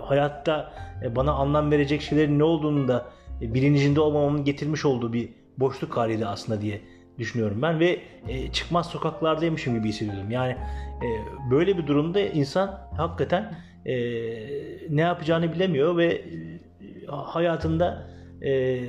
[0.02, 0.74] hayatta
[1.04, 3.06] e, bana anlam verecek şeylerin ne olduğunu da
[3.42, 6.82] e, bilincinde olmamamın getirmiş olduğu bir boşluk haliydi aslında diye
[7.20, 10.32] düşünüyorum ben ve e, çıkmaz sokaklardaymışım gibi hissediyordum.
[10.32, 11.08] Yani e,
[11.52, 13.96] böyle bir durumda insan hakikaten e,
[14.90, 16.22] ne yapacağını bilemiyor ve e,
[17.08, 18.80] hayatında e,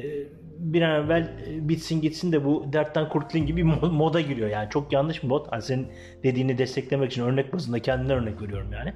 [0.59, 4.49] bir an evvel e, bitsin gitsin de bu dertten kurtulayım gibi moda giriyor.
[4.51, 5.47] Yani çok yanlış bir mod.
[5.51, 5.87] Hani senin
[6.23, 8.93] dediğini desteklemek için örnek bazında kendimden örnek veriyorum yani.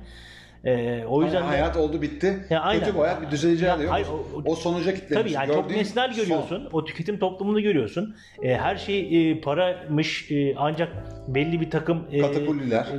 [0.64, 2.46] E, o yüzden de- hayat oldu bitti.
[2.50, 2.84] Ya aynen.
[2.84, 5.14] Kötü bu hayat bir düzeleceği Ya, diyor hayır, o- O, sonuca kitlemiş.
[5.22, 6.22] Tabii yani çok nesnel son.
[6.24, 6.68] görüyorsun.
[6.72, 8.16] O tüketim toplumunu görüyorsun.
[8.42, 10.88] E, her şey e, paramış e, ancak
[11.28, 12.30] belli bir takım e, e,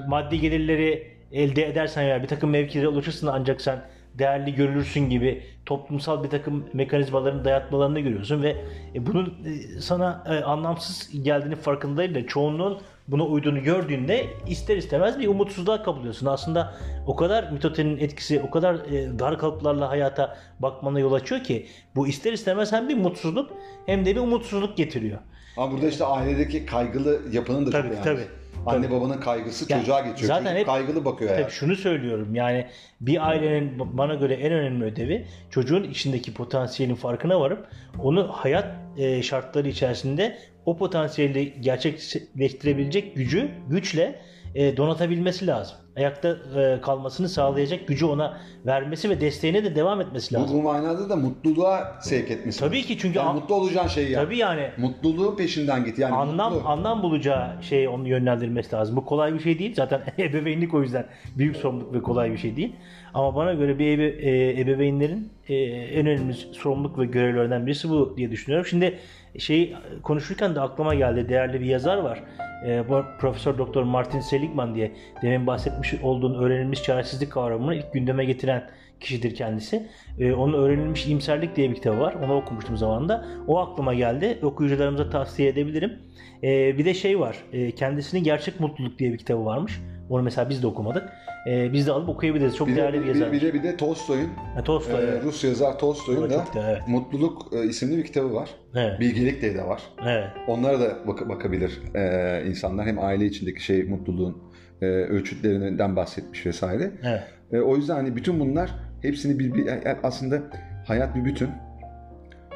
[0.08, 3.82] maddi gelirleri elde edersen veya bir takım mevkilere ulaşırsın ancak sen
[4.20, 8.58] değerli görülürsün gibi toplumsal bir takım mekanizmaların dayatmalarını görüyorsun ve
[8.96, 15.20] e, bunun e, sana e, anlamsız geldiğini farkındayım da çoğunluğun buna uyduğunu gördüğünde ister istemez
[15.20, 16.26] bir umutsuzluğa kapılıyorsun.
[16.26, 16.74] Aslında
[17.08, 18.78] o kadar mitotenin etkisi, o kadar
[19.20, 23.52] dar kalıplarla hayata bakmana yol açıyor ki bu ister istemez hem bir mutsuzluk
[23.86, 25.20] hem de bir umutsuzluk getiriyor.
[25.58, 28.41] Ama burada işte ailedeki kaygılı yapının da Tabii, çok tabii.
[28.66, 28.96] Anne Tabii.
[28.96, 30.28] babanın kaygısı Yani çocuğa geçiyor.
[30.28, 31.50] zaten Çocuk hep- kaygılı bakıyor hayata.
[31.50, 32.66] şunu söylüyorum yani
[33.02, 37.68] bir ailenin bana göre en önemli ödevi çocuğun içindeki potansiyelin farkına varıp
[38.04, 44.20] onu hayat e, şartları içerisinde o potansiyeli gerçekleştirebilecek gücü güçle
[44.56, 45.78] e, donatabilmesi lazım.
[45.98, 50.58] Ayakta e, kalmasını sağlayacak gücü ona vermesi ve desteğine de devam etmesi lazım.
[50.58, 52.60] bu manada da mutluluğa sevk etmesi.
[52.60, 52.88] Tabii lazım.
[52.88, 54.24] ki çünkü yani an- mutlu olacağın şeyi yap.
[54.26, 56.00] Tabii yani Mutluluğun peşinden git.
[56.00, 56.68] Yani anlam mutlu.
[56.70, 58.96] anlam bulacağı şeyi onu yönlendirmesi lazım.
[58.96, 59.74] Bu kolay bir şey değil.
[59.76, 61.06] Zaten ebeveynlik o yüzden
[61.38, 62.76] büyük sorumluluk ve kolay bir şey değil.
[63.14, 68.14] Ama bana göre bir ebe, e, ebeveynlerin e, en önemli sorumluluk ve görevlerinden birisi bu
[68.18, 68.66] diye düşünüyorum.
[68.70, 69.00] Şimdi
[69.38, 71.30] şey konuşurken de aklıma geldi.
[71.30, 72.24] Değerli bir yazar var.
[72.66, 72.84] E,
[73.20, 78.70] Profesör Doktor Martin Seligman diye demin bahsetmiş olduğun öğrenilmiş çaresizlik kavramını ilk gündeme getiren
[79.00, 79.88] kişidir kendisi.
[80.20, 82.14] E, onun öğrenilmiş iyimserlik diye bir kitabı var.
[82.14, 83.26] Onu okumuştum zamanında.
[83.48, 84.40] O aklıma geldi.
[84.42, 86.00] Okuyucularımıza tavsiye edebilirim.
[86.44, 87.38] E, bir de şey var.
[87.54, 89.82] E, kendisinin Gerçek Mutluluk diye bir kitabı varmış.
[90.12, 91.10] Onu mesela biz de okumadık.
[91.48, 92.56] E, biz de alıp okuyabiliriz.
[92.56, 93.32] Çok bir, de, değerli bir bir, yazar.
[93.32, 95.04] bir de bir de Tolstoy'un Ha, Tolstoy.
[95.04, 95.22] e.
[95.22, 96.82] Rus yazar Tolstoy'un da da- evet.
[96.88, 98.50] Mutluluk e, isimli bir kitabı var.
[98.76, 99.00] Evet.
[99.00, 99.82] Bilgelik diye de var.
[100.08, 100.28] Evet.
[100.48, 102.88] Onlara da bak- bakabilir e, insanlar.
[102.88, 104.38] Hem aile içindeki şey mutluluğun
[104.82, 106.92] e, ölçütlerinden bahsetmiş vesaire.
[107.04, 107.22] Evet.
[107.54, 110.42] E, o yüzden hani bütün bunlar hepsini bir, bir yani aslında
[110.88, 111.50] hayat bir bütün.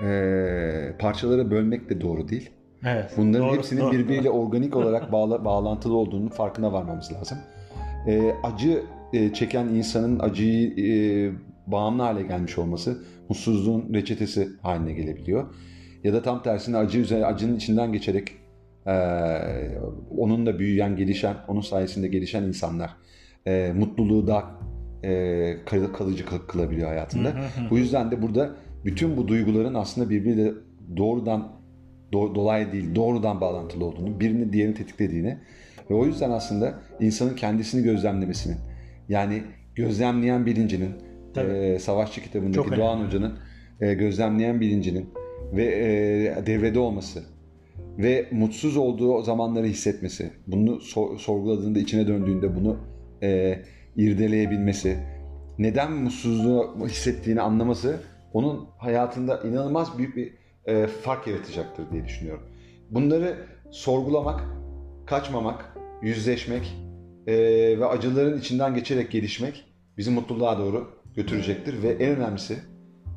[0.04, 2.50] E, parçalara bölmek de doğru değil.
[2.86, 3.12] Evet.
[3.18, 3.92] Bunların Doğru, hepsinin doğru.
[3.92, 7.38] birbiriyle organik olarak bağla, bağlantılı olduğunun farkına varmamız lazım.
[8.08, 8.84] E, acı
[9.14, 11.32] e, çeken insanın acıyı e,
[11.68, 12.98] bağımlı hale gelmiş olması
[13.30, 15.46] mutsuzluğun reçetesi haline gelebiliyor.
[16.04, 18.32] Ya da tam tersine acı üzerine acının içinden geçerek
[18.88, 18.94] e,
[20.18, 22.96] onunla büyüyen, gelişen, onun sayesinde gelişen insanlar
[23.48, 24.52] e, mutluluğu daha
[25.04, 27.34] e, kal- kalıcı kıl- kılabiliyor hayatında.
[27.70, 28.50] Bu yüzden de burada
[28.86, 30.54] bütün bu duyguların aslında birbiriyle
[30.98, 31.55] doğrudan
[32.16, 35.38] do- dolayı değil, doğrudan bağlantılı olduğunu, birini diğerini tetiklediğini
[35.90, 38.58] ve o yüzden aslında insanın kendisini gözlemlemesinin,
[39.10, 39.44] yani
[39.76, 40.92] gözlemleyen bilincinin,
[41.34, 41.52] Tabii.
[41.52, 42.82] e, Savaşçı kitabındaki Çok önemli.
[42.82, 43.34] Doğan Hoca'nın
[43.82, 45.10] e, gözlemleyen bilincinin
[45.54, 47.24] ve e, devrede olması
[47.98, 52.78] ve mutsuz olduğu zamanları hissetmesi, bunu so- sorguladığında, içine döndüğünde bunu
[53.24, 53.60] e,
[53.96, 54.98] irdeleyebilmesi,
[55.60, 58.00] neden mutsuzluğu hissettiğini anlaması
[58.34, 60.34] onun hayatında inanılmaz büyük bir
[60.66, 62.44] e, fark yaratacaktır diye düşünüyorum.
[62.90, 63.38] Bunları
[63.72, 64.44] sorgulamak,
[65.06, 66.76] kaçmamak, yüzleşmek
[67.28, 67.34] e,
[67.80, 69.66] ve acıların içinden geçerek gelişmek
[69.98, 72.58] bizi mutluluğa doğru götürecektir ve en önemlisi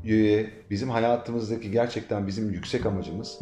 [0.08, 3.38] e, bizim hayatımızdaki gerçekten bizim yüksek amacımız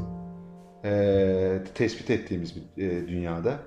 [0.84, 3.58] e, tespit ettiğimiz bir e, dünyada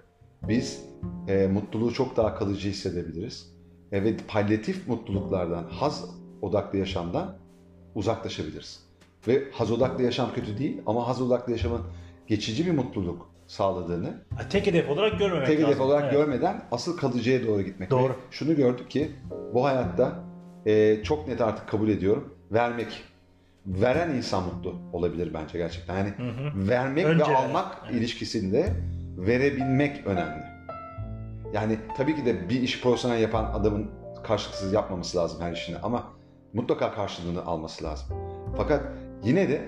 [0.47, 0.85] biz
[1.27, 3.55] e, mutluluğu çok daha kalıcı hissedebiliriz.
[3.91, 6.05] E, ve palyatif mutluluklardan, haz
[6.41, 7.37] odaklı yaşamdan
[7.95, 8.88] uzaklaşabiliriz.
[9.27, 11.81] Ve haz odaklı yaşam kötü değil ama haz odaklı yaşamın
[12.27, 14.13] geçici bir mutluluk sağladığını
[14.49, 15.69] Tek hedef olarak görmemek tek lazım.
[15.69, 16.13] hedef olarak Evet.
[16.13, 17.89] görmeden asıl kalıcıya doğru gitmek.
[17.91, 18.09] Doğru.
[18.09, 19.11] Ve şunu gördük ki
[19.53, 20.19] bu hayatta
[20.65, 22.33] e, çok net artık kabul ediyorum.
[22.51, 23.03] Vermek.
[23.65, 25.97] Veren insan mutlu olabilir bence gerçekten.
[25.97, 26.13] Yani
[26.55, 28.73] vermek Önce ve almak ilişkisinde
[29.17, 30.43] verebilmek önemli.
[31.53, 33.91] Yani tabii ki de bir iş profesyonel yapan adamın
[34.23, 36.03] karşılıksız yapmaması lazım her işini ama
[36.53, 38.07] mutlaka karşılığını alması lazım.
[38.57, 38.83] Fakat
[39.23, 39.61] yine de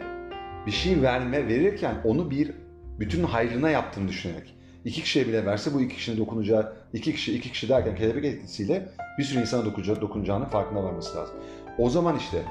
[0.66, 2.52] bir şey verme verirken onu bir
[2.99, 7.52] bütün hayrına yaptığını düşünerek iki kişiye bile verse bu iki kişinin dokunacağı iki kişi iki
[7.52, 11.36] kişi derken kelebek etkisiyle bir sürü insana dokunacağı, dokunacağının farkına varması lazım.
[11.78, 12.41] O zaman işte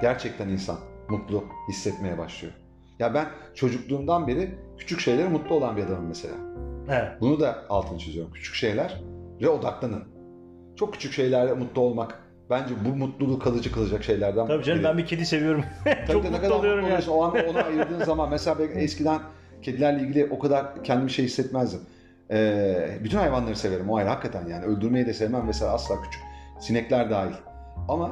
[0.00, 0.78] gerçekten insan
[1.08, 2.54] mutlu hissetmeye başlıyor.
[2.98, 6.34] Ya ben çocukluğumdan beri küçük şeylere mutlu olan bir adamım mesela.
[6.88, 7.20] Evet.
[7.20, 8.32] Bunu da altını çiziyorum.
[8.32, 10.04] Küçük şeylere odaklanın.
[10.76, 12.21] Çok küçük şeylerle mutlu olmak
[12.52, 14.88] bence bu mutluluğu kalıcı kılacak şeylerden Tabii canım biri.
[14.88, 15.64] ben bir kedi seviyorum.
[15.84, 17.10] Tabii Çok de mutlu oluyorum yani.
[17.10, 19.20] O anda onu ayırdığın zaman mesela ben eskiden
[19.62, 21.80] kedilerle ilgili o kadar kendimi şey hissetmezdim.
[22.30, 26.22] Ee, bütün hayvanları severim o ayrı hakikaten yani öldürmeyi de sevmem mesela asla küçük
[26.60, 27.34] sinekler dahil.
[27.88, 28.10] Ama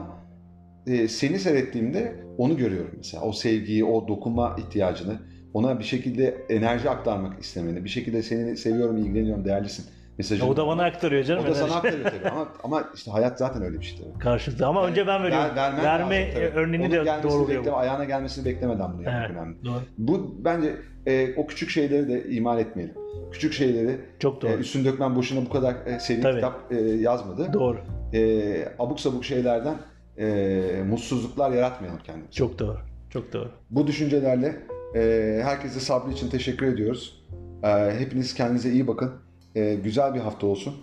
[0.87, 5.19] e, seni seyrettiğimde onu görüyorum mesela o sevgiyi, o dokunma ihtiyacını,
[5.55, 9.87] ona bir şekilde enerji aktarmak istemeni, bir şekilde seni seviyorum, ilgileniyorum, değerlisin
[10.21, 10.49] mesajını.
[10.51, 11.45] O da bana aktarıyor canım.
[11.45, 14.19] O da sana aktarıyor tabii ama, ama işte hayat zaten öyle bir şey tabii.
[14.19, 15.57] Karşılıklı ama önce ben veriyorum.
[15.57, 16.45] Ver- Verme lazım tabii.
[16.61, 17.59] örneğini Onun de doğruluyor.
[17.61, 19.65] bekleme, ayağına gelmesini beklemeden bunu yapmak Evet, önemli.
[19.65, 19.81] doğru.
[19.99, 22.95] Bu bence e, o küçük şeyleri de imal etmeyelim.
[23.33, 24.51] Küçük şeyleri Çok doğru.
[24.53, 26.35] e, Üstün Dökmen boşuna bu kadar e, seri Tabii.
[26.35, 27.53] kitap e, yazmadı.
[27.53, 27.79] Doğru.
[28.15, 29.75] E, abuk sabuk şeylerden
[30.19, 32.33] e, mutsuzluklar yaratmayalım kendimize.
[32.33, 32.79] Çok doğru.
[33.11, 33.49] Çok doğru.
[33.71, 34.57] Bu düşüncelerle
[34.97, 37.23] e, herkese sabrı için teşekkür ediyoruz.
[37.63, 37.69] E,
[37.99, 39.13] hepiniz kendinize iyi bakın.
[39.55, 40.75] E, güzel bir hafta olsun.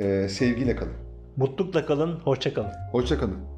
[0.00, 0.92] E, sevgiyle kalın.
[1.36, 2.20] Mutlulukla kalın.
[2.20, 2.72] Hoşça kalın.
[2.92, 3.53] Hoşça kalın.